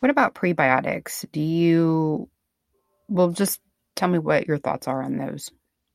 [0.00, 1.24] What about prebiotics?
[1.32, 2.28] Do you
[3.08, 3.60] well just
[3.96, 5.50] tell me what your thoughts are on those?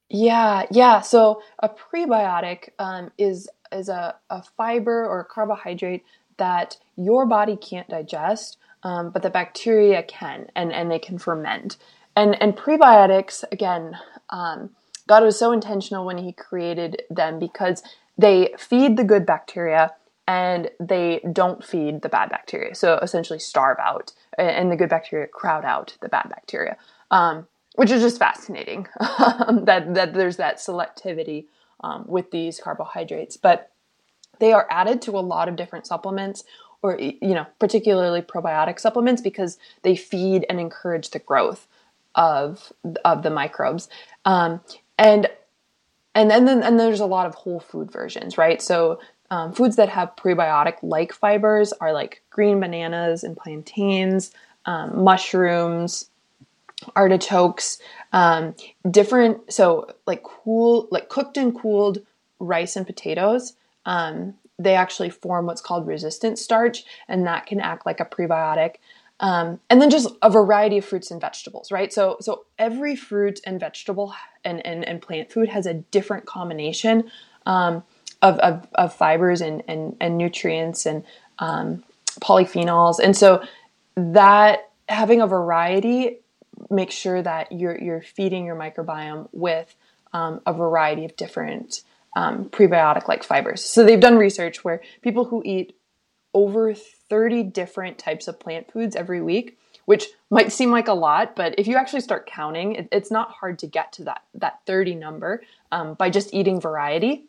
[0.09, 1.01] Yeah, yeah.
[1.01, 6.03] So a prebiotic um, is is a, a fiber or a carbohydrate
[6.37, 11.77] that your body can't digest, um, but the bacteria can, and and they can ferment.
[12.15, 13.97] And and prebiotics again,
[14.29, 14.71] um,
[15.07, 17.83] God was so intentional when He created them because
[18.17, 19.93] they feed the good bacteria
[20.27, 22.75] and they don't feed the bad bacteria.
[22.75, 26.77] So essentially, starve out, and the good bacteria crowd out the bad bacteria,
[27.09, 31.45] um, which is just fascinating that that there's that selectivity
[31.81, 33.37] um, with these carbohydrates.
[33.37, 33.71] But
[34.39, 36.43] they are added to a lot of different supplements
[36.81, 41.67] or you know particularly probiotic supplements because they feed and encourage the growth
[42.19, 42.71] of
[43.05, 43.89] of the microbes
[44.25, 44.61] um,
[44.99, 45.27] and
[46.13, 48.99] and then and there's a lot of whole food versions right so
[49.31, 54.31] um, foods that have prebiotic like fibers are like green bananas and plantains
[54.65, 56.09] um, mushrooms
[56.95, 57.79] artichokes
[58.11, 58.53] um,
[58.91, 61.99] different so like cool like cooked and cooled
[62.39, 63.53] rice and potatoes
[63.85, 68.75] um, they actually form what's called resistant starch, and that can act like a prebiotic.
[69.19, 71.91] Um, and then just a variety of fruits and vegetables, right?
[71.91, 74.13] So, so every fruit and vegetable
[74.45, 77.11] and, and, and plant food has a different combination
[77.45, 77.83] um,
[78.21, 81.03] of, of, of, fibers and, and, and nutrients and
[81.39, 81.83] um,
[82.21, 82.99] polyphenols.
[82.99, 83.43] And so
[83.95, 86.19] that having a variety
[86.69, 89.75] makes sure that you're, you're feeding your microbiome with
[90.13, 91.83] um, a variety of different
[92.15, 93.63] um, prebiotic like fibers.
[93.63, 95.75] So they've done research where people who eat
[96.33, 96.73] over
[97.09, 101.55] 30 different types of plant foods every week, which might seem like a lot, but
[101.57, 104.95] if you actually start counting, it, it's not hard to get to that that 30
[104.95, 105.41] number
[105.71, 107.25] um, by just eating variety.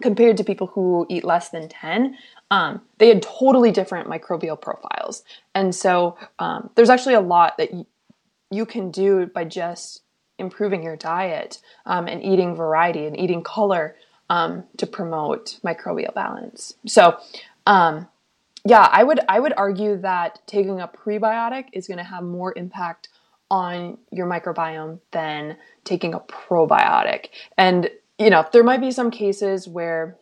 [0.00, 2.16] Compared to people who eat less than 10,
[2.50, 5.24] um, they had totally different microbial profiles.
[5.54, 7.84] And so um, there's actually a lot that y-
[8.50, 10.00] you can do by just
[10.38, 13.94] improving your diet um, and eating variety and eating color
[14.30, 16.74] um, to promote microbial balance.
[16.86, 17.18] So,
[17.66, 18.08] um,
[18.64, 22.52] yeah, I would I would argue that taking a prebiotic is going to have more
[22.56, 23.08] impact
[23.50, 27.26] on your microbiome than taking a probiotic.
[27.56, 30.18] And you know, there might be some cases where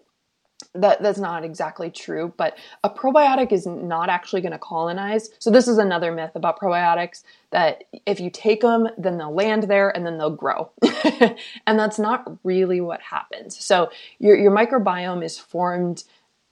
[0.74, 5.30] that that's not exactly true but a probiotic is not actually going to colonize.
[5.38, 9.64] So this is another myth about probiotics that if you take them then they'll land
[9.64, 10.70] there and then they'll grow.
[11.66, 13.62] And that's not really what happens.
[13.62, 16.04] So your your microbiome is formed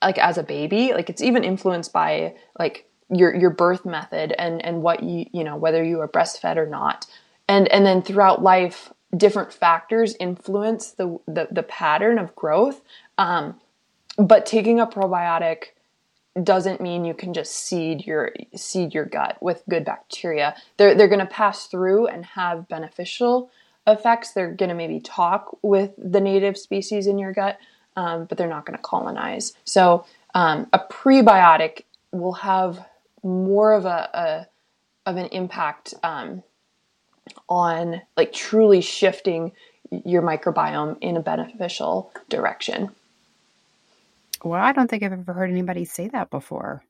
[0.02, 4.64] like as a baby like it's even influenced by like your your birth method and
[4.64, 7.06] and what you you know whether you are breastfed or not
[7.48, 12.82] and and then throughout life different factors influence the the, the pattern of growth
[13.18, 13.58] um,
[14.18, 15.68] but taking a probiotic
[16.42, 20.54] doesn't mean you can just seed your seed your gut with good bacteria.
[20.76, 23.50] They're they're going to pass through and have beneficial
[23.86, 24.32] effects.
[24.32, 27.58] They're going to maybe talk with the native species in your gut,
[27.96, 29.54] um, but they're not going to colonize.
[29.64, 31.82] So um, a prebiotic
[32.12, 32.84] will have
[33.22, 34.46] more of a, a
[35.08, 36.42] of an impact um,
[37.48, 39.52] on like truly shifting
[40.04, 42.90] your microbiome in a beneficial direction.
[44.42, 46.84] Well, I don't think I've ever heard anybody say that before.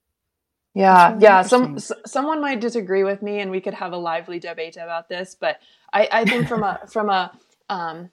[0.74, 1.42] Yeah, really yeah.
[1.42, 5.34] Some someone might disagree with me, and we could have a lively debate about this.
[5.38, 5.61] But
[5.92, 7.32] I, I think from a from a
[7.70, 8.11] um,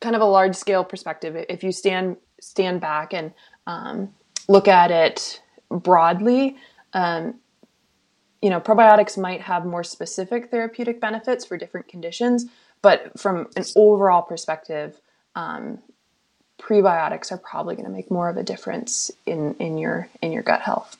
[0.00, 3.32] kind of a large scale perspective, if you stand stand back and
[3.66, 4.14] um,
[4.48, 6.56] look at it broadly,
[6.92, 7.34] um,
[8.40, 12.46] you know, probiotics might have more specific therapeutic benefits for different conditions.
[12.80, 15.00] But from an overall perspective,
[15.34, 15.80] um,
[16.60, 20.42] prebiotics are probably going to make more of a difference in in your in your
[20.42, 20.96] gut health.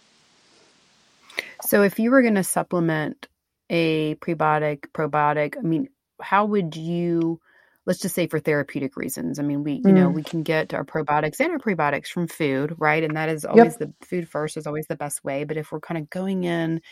[1.62, 3.28] So if you were going to supplement
[3.70, 5.88] a prebiotic probiotic, I mean,
[6.20, 7.40] how would you
[7.88, 9.38] let's just say for therapeutic reasons.
[9.38, 9.94] I mean, we, you mm.
[9.94, 13.02] know, we can get our probiotics and our prebiotics from food, right?
[13.02, 13.90] And that is always yep.
[14.00, 15.44] the food first is always the best way.
[15.44, 16.82] But if we're kind of going in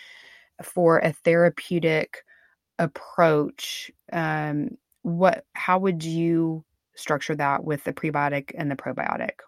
[0.63, 2.25] for a therapeutic
[2.79, 4.71] approach, um,
[5.03, 9.41] what, how would you structure that with the prebiotic and the probiotic?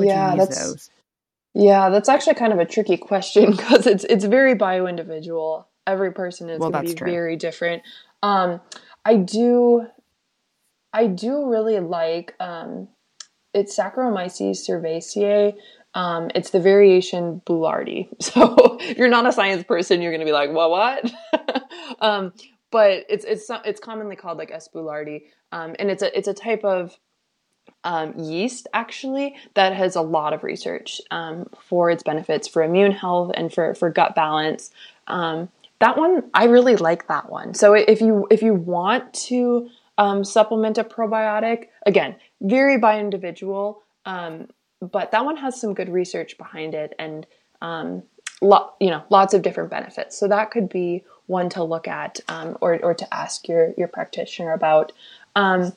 [0.00, 0.90] yeah, that's, those?
[1.54, 5.68] Yeah, that's actually kind of a tricky question because it's it's very bio individual.
[5.86, 7.10] Every person is well, going to be true.
[7.10, 7.84] very different.
[8.20, 8.60] Um,
[9.04, 9.86] I do,
[10.92, 12.88] I do really like um,
[13.54, 15.54] it's Saccharomyces cerevisiae.
[15.94, 18.08] Um, it's the variation Boulardii.
[18.20, 20.70] So if you're not a science person, you're going to be like, "What?
[20.70, 21.12] What?"
[22.00, 22.32] um,
[22.70, 24.68] but it's it's it's commonly called like S.
[24.72, 25.22] Boulardii,
[25.52, 26.96] um, and it's a it's a type of
[27.84, 32.92] um, yeast actually that has a lot of research um, for its benefits for immune
[32.92, 34.70] health and for for gut balance.
[35.06, 35.48] Um,
[35.80, 37.54] that one I really like that one.
[37.54, 39.68] So if you if you want to
[40.00, 44.48] um, supplement a probiotic, again, vary by individual, um,
[44.80, 47.26] but that one has some good research behind it and
[47.60, 48.02] um,
[48.40, 50.18] lo- you know lots of different benefits.
[50.18, 52.18] So that could be one to look at
[52.62, 54.92] or or to ask your your practitioner about.
[55.36, 55.74] Um,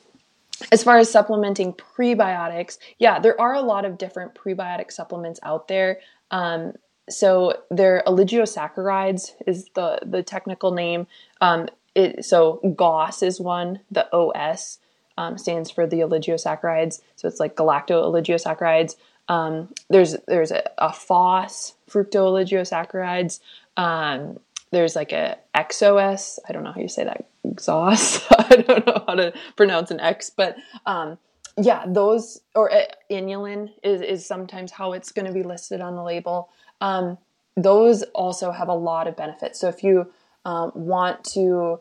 [0.72, 5.68] as far as supplementing prebiotics, yeah, there are a lot of different prebiotic supplements out
[5.68, 6.00] there.
[6.30, 6.72] Um,
[7.10, 11.06] so they're oligosaccharides is the the technical name.
[11.42, 13.80] Um, it, so GOS is one.
[13.90, 14.78] The OS
[15.16, 17.00] um, stands for the oligosaccharides.
[17.16, 18.96] So it's like galacto oligosaccharides.
[19.28, 23.40] Um, there's there's a, a FOS fructo oligosaccharides.
[23.76, 24.38] Um,
[24.70, 26.38] there's like a XOS.
[26.48, 27.24] I don't know how you say that.
[27.44, 28.24] Exhaust.
[28.38, 31.16] I don't know how to pronounce an X, but um,
[31.56, 35.94] yeah, those or uh, inulin is is sometimes how it's going to be listed on
[35.94, 36.50] the label.
[36.80, 37.18] Um,
[37.56, 39.60] those also have a lot of benefits.
[39.60, 40.12] So if you
[40.44, 41.80] um, want to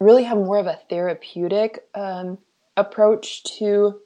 [0.00, 2.38] really have more of a therapeutic um,
[2.76, 4.00] approach to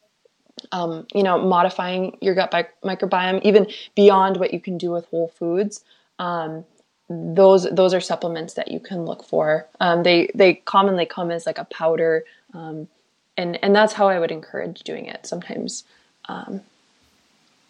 [0.70, 2.52] um, you know modifying your gut
[2.84, 5.82] microbiome even beyond what you can do with whole foods
[6.18, 6.64] um,
[7.08, 9.66] those those are supplements that you can look for.
[9.80, 12.24] Um, they they commonly come as like a powder,
[12.54, 12.88] um,
[13.36, 15.26] and and that's how I would encourage doing it.
[15.26, 15.84] Sometimes,
[16.28, 16.62] um,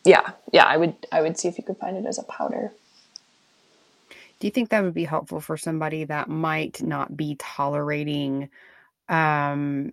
[0.05, 2.73] yeah, yeah, I would I would see if you could find it as a powder.
[4.43, 8.49] Do you think that would be helpful for somebody that might not be tolerating
[9.09, 9.93] um,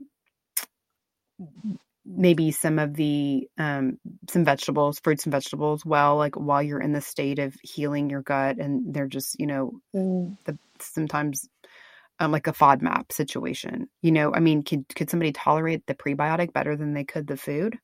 [2.04, 6.94] maybe some of the um, some vegetables, fruits and vegetables, well, like while you're in
[6.94, 10.36] the state of healing your gut, and they're just you know mm.
[10.46, 11.48] the sometimes
[12.20, 13.88] um, like a FODMAP situation.
[14.02, 17.38] You know, I mean, could could somebody tolerate the prebiotic better than they could the
[17.38, 17.78] food?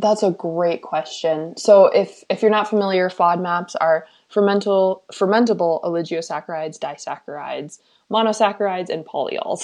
[0.00, 1.56] That's a great question.
[1.56, 7.80] So if if you're not familiar, FODMAPs are fermental fermentable oligosaccharides, disaccharides,
[8.10, 9.60] monosaccharides, and polyols.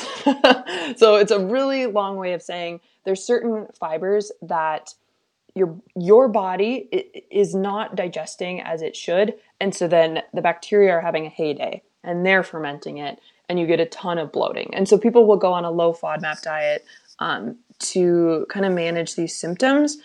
[0.98, 4.94] so it's a really long way of saying there's certain fibers that
[5.54, 6.88] your your body
[7.30, 11.82] is not digesting as it should, and so then the bacteria are having a heyday
[12.04, 13.18] and they're fermenting it,
[13.48, 14.70] and you get a ton of bloating.
[14.74, 16.84] And so people will go on a low FODMAP diet
[17.18, 19.98] um, to kind of manage these symptoms.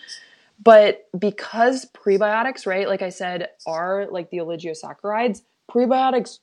[0.62, 6.38] But because prebiotics, right, like I said, are like the oligosaccharides, prebiotics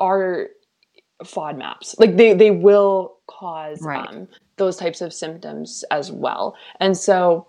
[0.00, 0.48] are
[1.22, 1.98] FODMAPs.
[1.98, 4.06] Like they they will cause right.
[4.06, 6.56] um, those types of symptoms as well.
[6.80, 7.46] And so,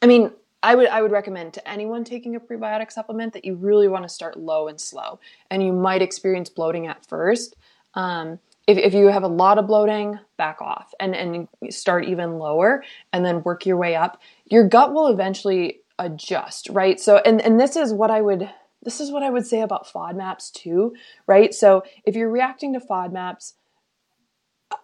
[0.00, 0.30] I mean,
[0.62, 4.04] I would I would recommend to anyone taking a prebiotic supplement that you really want
[4.04, 5.18] to start low and slow,
[5.50, 7.56] and you might experience bloating at first.
[7.94, 12.38] Um, if, if you have a lot of bloating, back off and and start even
[12.38, 14.20] lower, and then work your way up.
[14.46, 16.98] Your gut will eventually adjust, right?
[17.00, 18.48] So, and and this is what I would
[18.82, 20.94] this is what I would say about FODMAPs too,
[21.26, 21.54] right?
[21.54, 23.54] So if you're reacting to FODMAPs,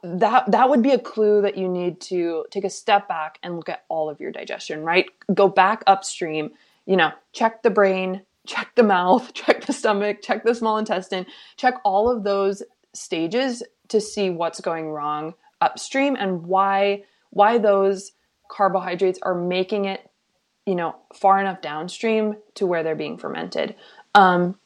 [0.02, 3.56] that that would be a clue that you need to take a step back and
[3.56, 5.06] look at all of your digestion, right?
[5.34, 6.50] Go back upstream,
[6.86, 11.26] you know, check the brain, check the mouth, check the stomach, check the small intestine,
[11.56, 12.62] check all of those
[12.94, 18.12] stages to see what's going wrong upstream and why why those
[18.48, 20.10] carbohydrates are making it
[20.66, 23.74] you know far enough downstream to where they're being fermented
[24.14, 24.56] um,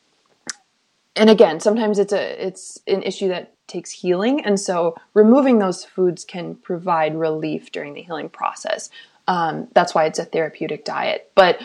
[1.17, 4.45] and again sometimes it's a it's an issue that takes healing.
[4.45, 8.91] And so removing those foods can provide relief during the healing process.
[9.27, 11.31] Um, that's why it's a therapeutic diet.
[11.35, 11.61] But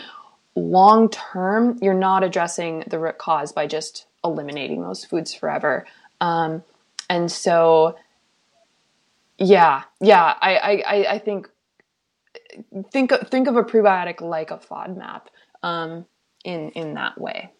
[0.56, 5.86] long term, you're not addressing the root cause by just eliminating those foods forever.
[6.20, 6.62] Um,
[7.08, 7.96] and so,
[9.38, 11.48] yeah, yeah, I, I, I think
[12.92, 15.22] think think of a prebiotic like a FODMAP
[15.62, 16.06] um,
[16.44, 17.52] in in that way.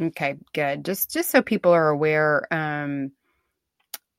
[0.00, 0.84] Okay, good.
[0.84, 3.12] Just just so people are aware um,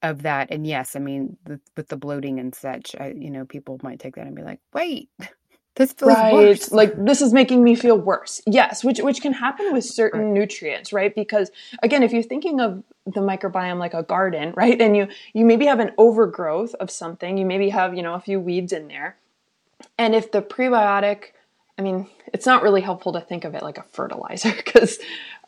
[0.02, 0.52] of that.
[0.52, 4.00] And yes, I mean, the, with the bloating and such, I, you know, people might
[4.00, 5.10] take that and be like, "Wait,
[5.76, 6.34] this feels right.
[6.34, 8.42] worse." Like this is making me feel worse.
[8.46, 10.34] Yes, which which can happen with certain right.
[10.34, 11.14] nutrients, right?
[11.14, 11.52] Because
[11.82, 15.66] again, if you're thinking of the microbiome like a garden, right, and you you maybe
[15.66, 19.18] have an overgrowth of something, you maybe have you know a few weeds in there,
[19.98, 21.34] and if the prebiotic
[21.78, 25.00] I mean, it's not really helpful to think of it like a fertilizer because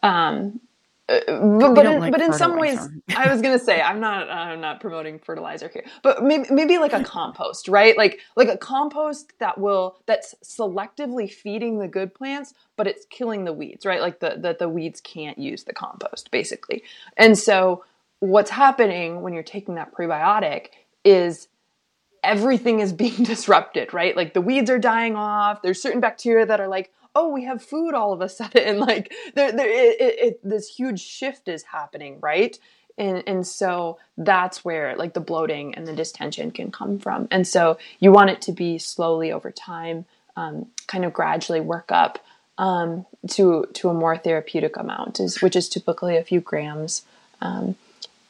[0.03, 0.59] um,
[1.08, 1.20] uh,
[1.60, 2.80] but but in, like but in some ways,
[3.16, 6.93] I was gonna say I'm not I'm not promoting fertilizer here, but maybe maybe like
[6.93, 7.95] a compost, right?
[7.95, 13.45] Like like a compost that will that's selectively feeding the good plants, but it's killing
[13.45, 14.01] the weeds, right?
[14.01, 16.84] Like the that the weeds can't use the compost, basically.
[17.18, 17.84] And so
[18.20, 20.70] what's happening when you're taking that prebiotic
[21.03, 21.49] is
[22.24, 24.16] everything is being disrupted, right?
[24.16, 25.62] Like the weeds are dying off.
[25.62, 28.80] There's certain bacteria that are like, oh, we have food all of a sudden.
[28.80, 32.57] Like there, there, it, it, it, this huge shift is happening, right?
[32.97, 37.28] And, and so that's where like the bloating and the distension can come from.
[37.32, 40.05] And so you want it to be slowly over time,
[40.38, 42.20] um, kind of gradually work up
[42.57, 47.03] um, to to a more therapeutic amount, is which is typically a few grams.
[47.41, 47.76] Um,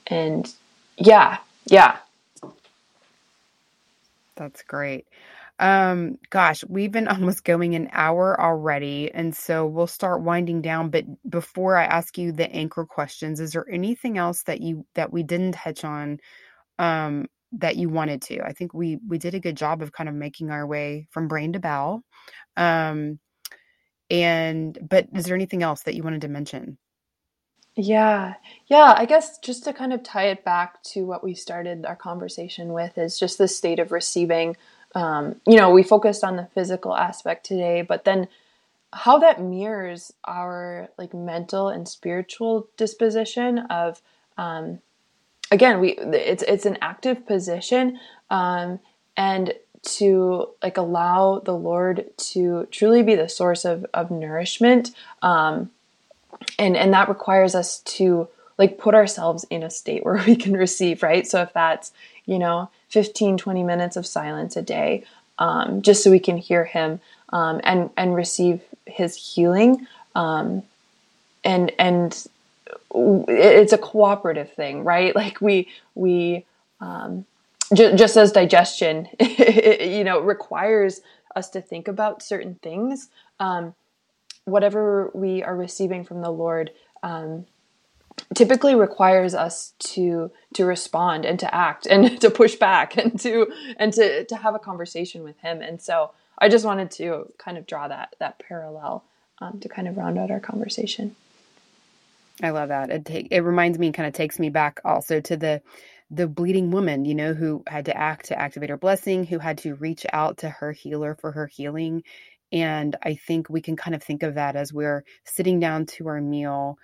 [0.08, 0.52] and
[0.98, 1.98] yeah, yeah,
[4.36, 5.06] that's great.
[5.60, 10.90] Um, gosh, we've been almost going an hour already, and so we'll start winding down.
[10.90, 15.12] But before I ask you the anchor questions, is there anything else that you that
[15.12, 16.20] we didn't touch on
[16.80, 18.42] um, that you wanted to?
[18.42, 21.28] I think we we did a good job of kind of making our way from
[21.28, 22.04] brain to bowel.
[22.58, 23.20] Um,
[24.10, 26.78] and but is there anything else that you wanted to mention?
[27.76, 28.36] Yeah.
[28.68, 28.94] Yeah.
[28.98, 32.72] I guess just to kind of tie it back to what we started our conversation
[32.72, 34.56] with is just the state of receiving
[34.96, 38.28] um, you know, we focused on the physical aspect today, but then
[38.94, 44.02] how that mirrors our like mental and spiritual disposition of
[44.38, 44.80] um,
[45.52, 48.80] again we it's it's an active position um,
[49.18, 54.92] and to like allow the lord to truly be the source of, of nourishment
[55.22, 55.70] um,
[56.58, 60.54] and and that requires us to like put ourselves in a state where we can
[60.54, 61.28] receive right?
[61.28, 61.92] So if that's
[62.26, 65.04] you know 15 20 minutes of silence a day
[65.38, 67.02] um, just so we can hear him
[67.34, 69.86] um, and and receive his healing
[70.16, 70.64] um,
[71.44, 72.26] and and
[72.94, 75.14] it's a cooperative thing right?
[75.24, 76.46] Like we we
[76.80, 77.26] um,
[77.74, 81.02] ju- just as digestion you know requires
[81.36, 83.10] us to think about certain things
[83.42, 83.76] um,
[84.46, 86.72] whatever we are receiving from the lord
[87.04, 87.46] um,
[88.34, 93.48] typically requires us to to respond and to act and to push back and to
[93.78, 95.62] and to to have a conversation with him.
[95.62, 99.04] And so i just wanted to kind of draw that that parallel
[99.40, 101.16] um, to kind of round out our conversation.
[102.44, 102.90] I love that.
[102.90, 105.62] It take it reminds me kind of takes me back also to the
[106.12, 109.58] the bleeding woman you know who had to act to activate her blessing who had
[109.58, 112.04] to reach out to her healer for her healing.
[112.52, 116.08] And i think we can kind of think of that as we're sitting down to
[116.08, 116.78] our meal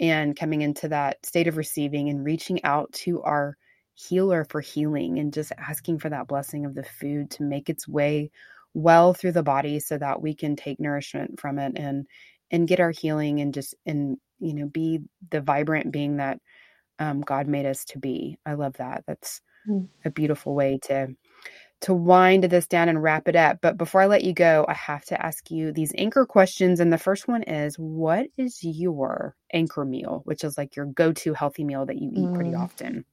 [0.00, 3.56] and coming into that state of receiving and reaching out to our
[3.94, 7.86] healer for healing and just asking for that blessing of the food to make its
[7.86, 8.30] way
[8.74, 12.06] well through the body so that we can take nourishment from it and
[12.50, 16.38] and get our healing and just and you know be the vibrant being that
[16.98, 18.38] um, God made us to be.
[18.46, 19.04] I love that.
[19.06, 19.88] That's mm.
[20.04, 21.08] a beautiful way to
[21.80, 23.58] to wind this down and wrap it up.
[23.60, 26.80] But before I let you go, I have to ask you these anchor questions.
[26.80, 31.12] And the first one is What is your anchor meal, which is like your go
[31.12, 32.34] to healthy meal that you eat mm.
[32.34, 33.04] pretty often?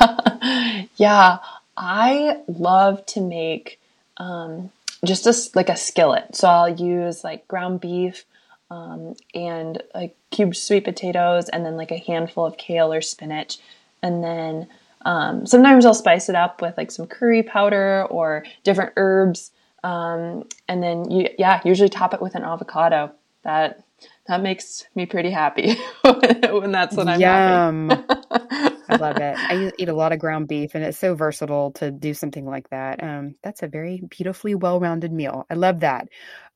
[0.96, 1.38] yeah,
[1.76, 3.80] I love to make
[4.16, 4.70] um,
[5.04, 6.34] just a, like a skillet.
[6.34, 8.24] So I'll use like ground beef
[8.70, 13.58] um, and like cubed sweet potatoes and then like a handful of kale or spinach.
[14.02, 14.68] And then
[15.08, 19.52] um, sometimes I'll spice it up with like some curry powder or different herbs.
[19.82, 23.12] Um, and then you, yeah, usually top it with an avocado.
[23.42, 23.82] That
[24.26, 27.90] that makes me pretty happy when that's what I'm Yum.
[28.10, 29.38] I love it.
[29.38, 32.68] I eat a lot of ground beef, and it's so versatile to do something like
[32.68, 33.02] that.
[33.02, 35.46] Um, that's a very beautifully well-rounded meal.
[35.48, 36.08] I love that.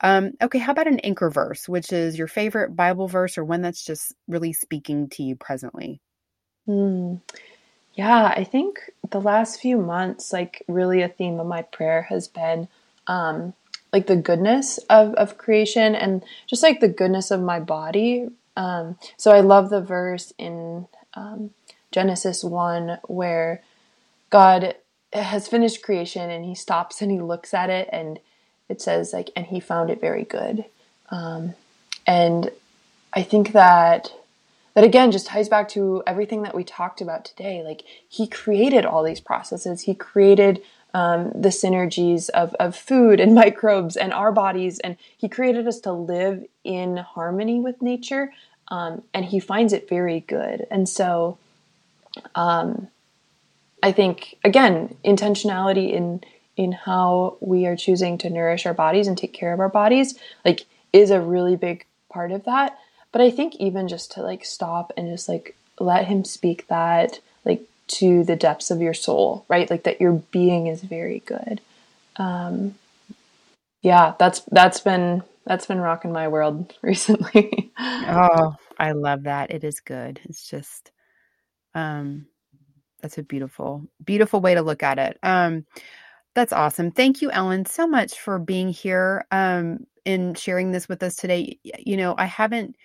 [0.03, 3.63] Um, okay, how about an anchor verse, which is your favorite Bible verse, or one
[3.63, 6.03] that's just really speaking to you presently?
[6.67, 7.17] Hmm.
[7.95, 12.27] Yeah, I think the last few months, like really a theme of my prayer has
[12.29, 12.69] been
[13.07, 13.53] um,
[13.93, 18.29] like the goodness of, of creation and just like the goodness of my body.
[18.57, 21.51] Um, so I love the verse in um,
[21.91, 23.63] Genesis 1 where
[24.31, 24.77] God
[25.13, 28.19] has finished creation and he stops and he looks at it and
[28.69, 30.65] it says, like, and he found it very good.
[31.11, 31.55] Um,
[32.07, 32.51] and
[33.13, 34.11] I think that
[34.75, 37.63] that again just ties back to everything that we talked about today.
[37.63, 39.83] Like he created all these processes.
[39.83, 40.63] He created
[40.95, 45.81] um, the synergies of, of food and microbes and our bodies, and he created us
[45.81, 48.33] to live in harmony with nature.
[48.69, 50.67] Um, and he finds it very good.
[50.71, 51.37] And so,
[52.35, 52.89] um,
[53.83, 56.23] I think again, intentionality in
[56.57, 60.19] in how we are choosing to nourish our bodies and take care of our bodies,
[60.45, 62.79] like, is a really big part of that.
[63.13, 67.21] But I think even just to like stop and just like let him speak that
[67.45, 69.71] like to the depths of your soul, right?
[69.71, 71.61] Like that your being is very good.
[72.17, 72.77] Um,
[73.83, 77.73] yeah, that's that's been that's been rocking my world recently.
[77.79, 79.51] oh, I love that.
[79.51, 80.21] It is good.
[80.25, 80.91] It's just
[81.75, 82.27] um
[83.01, 85.19] that's a beautiful beautiful way to look at it.
[85.23, 85.67] Um
[86.35, 86.93] that's awesome.
[86.93, 91.59] Thank you Ellen so much for being here um and sharing this with us today.
[91.63, 92.77] You know, I haven't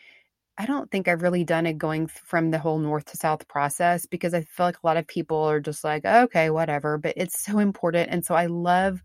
[0.58, 4.06] I don't think I've really done it going from the whole north to south process
[4.08, 6.98] because I feel like a lot of people are just like, okay, whatever.
[6.98, 8.10] But it's so important.
[8.12, 9.04] And so I love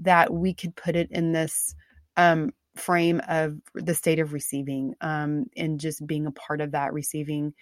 [0.00, 1.74] that we could put it in this
[2.16, 6.92] um, frame of the state of receiving um, and just being a part of that,
[6.92, 7.54] receiving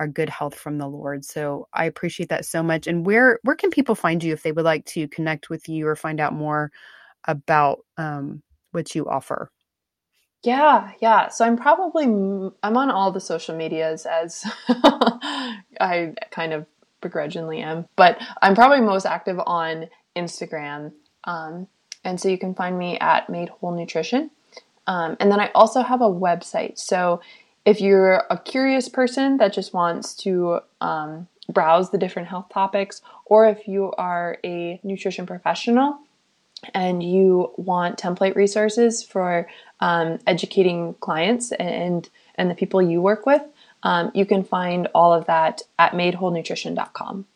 [0.00, 1.24] our good health from the Lord.
[1.24, 2.86] So I appreciate that so much.
[2.86, 5.86] And where where can people find you if they would like to connect with you
[5.86, 6.72] or find out more
[7.26, 8.42] about um,
[8.72, 9.50] what you offer?
[10.42, 11.28] Yeah, yeah.
[11.28, 16.66] So I'm probably I'm on all the social medias as I kind of
[17.00, 19.86] begrudgingly am, but I'm probably most active on
[20.16, 20.92] Instagram.
[21.24, 21.66] Um,
[22.04, 24.30] and so you can find me at Made Whole Nutrition.
[24.86, 26.78] Um, and then I also have a website.
[26.78, 27.20] So
[27.66, 33.02] if you're a curious person that just wants to um, browse the different health topics,
[33.26, 35.98] or if you are a nutrition professional
[36.74, 39.48] and you want template resources for
[39.80, 43.42] um, educating clients and and the people you work with,
[43.82, 47.26] um, you can find all of that at madewholenutrition.com.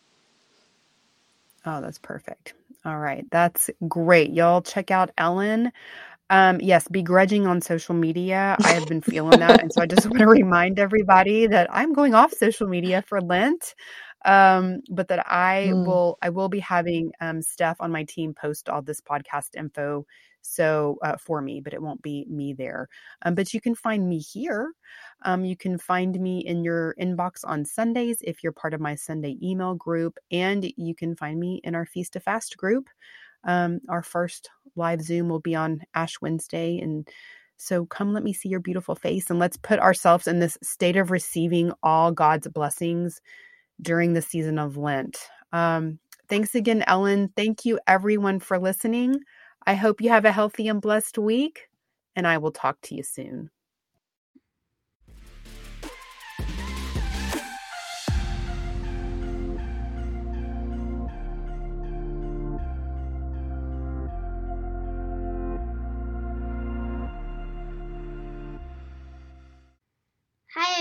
[1.66, 2.54] Oh, that's perfect.
[2.84, 4.32] All right, that's great.
[4.32, 5.72] Y'all check out Ellen.
[6.30, 8.56] Um, yes, begrudging on social media.
[8.62, 9.60] I have been feeling that.
[9.60, 13.20] And so I just want to remind everybody that I'm going off social media for
[13.20, 13.74] Lent.
[14.24, 15.86] Um, but that I mm.
[15.86, 20.06] will I will be having um Steph on my team post all this podcast info
[20.44, 22.88] so uh, for me, but it won't be me there.
[23.22, 24.72] Um, but you can find me here.
[25.22, 28.94] Um, you can find me in your inbox on Sundays if you're part of my
[28.94, 32.88] Sunday email group, and you can find me in our Feast to Fast group.
[33.44, 37.08] Um, our first live Zoom will be on Ash Wednesday, and
[37.56, 40.96] so come let me see your beautiful face and let's put ourselves in this state
[40.96, 43.20] of receiving all God's blessings
[43.82, 45.18] during the season of Lent.
[45.52, 45.98] Um,
[46.28, 47.30] thanks again, Ellen.
[47.36, 49.20] Thank you, everyone, for listening.
[49.66, 51.68] I hope you have a healthy and blessed week,
[52.16, 53.50] and I will talk to you soon.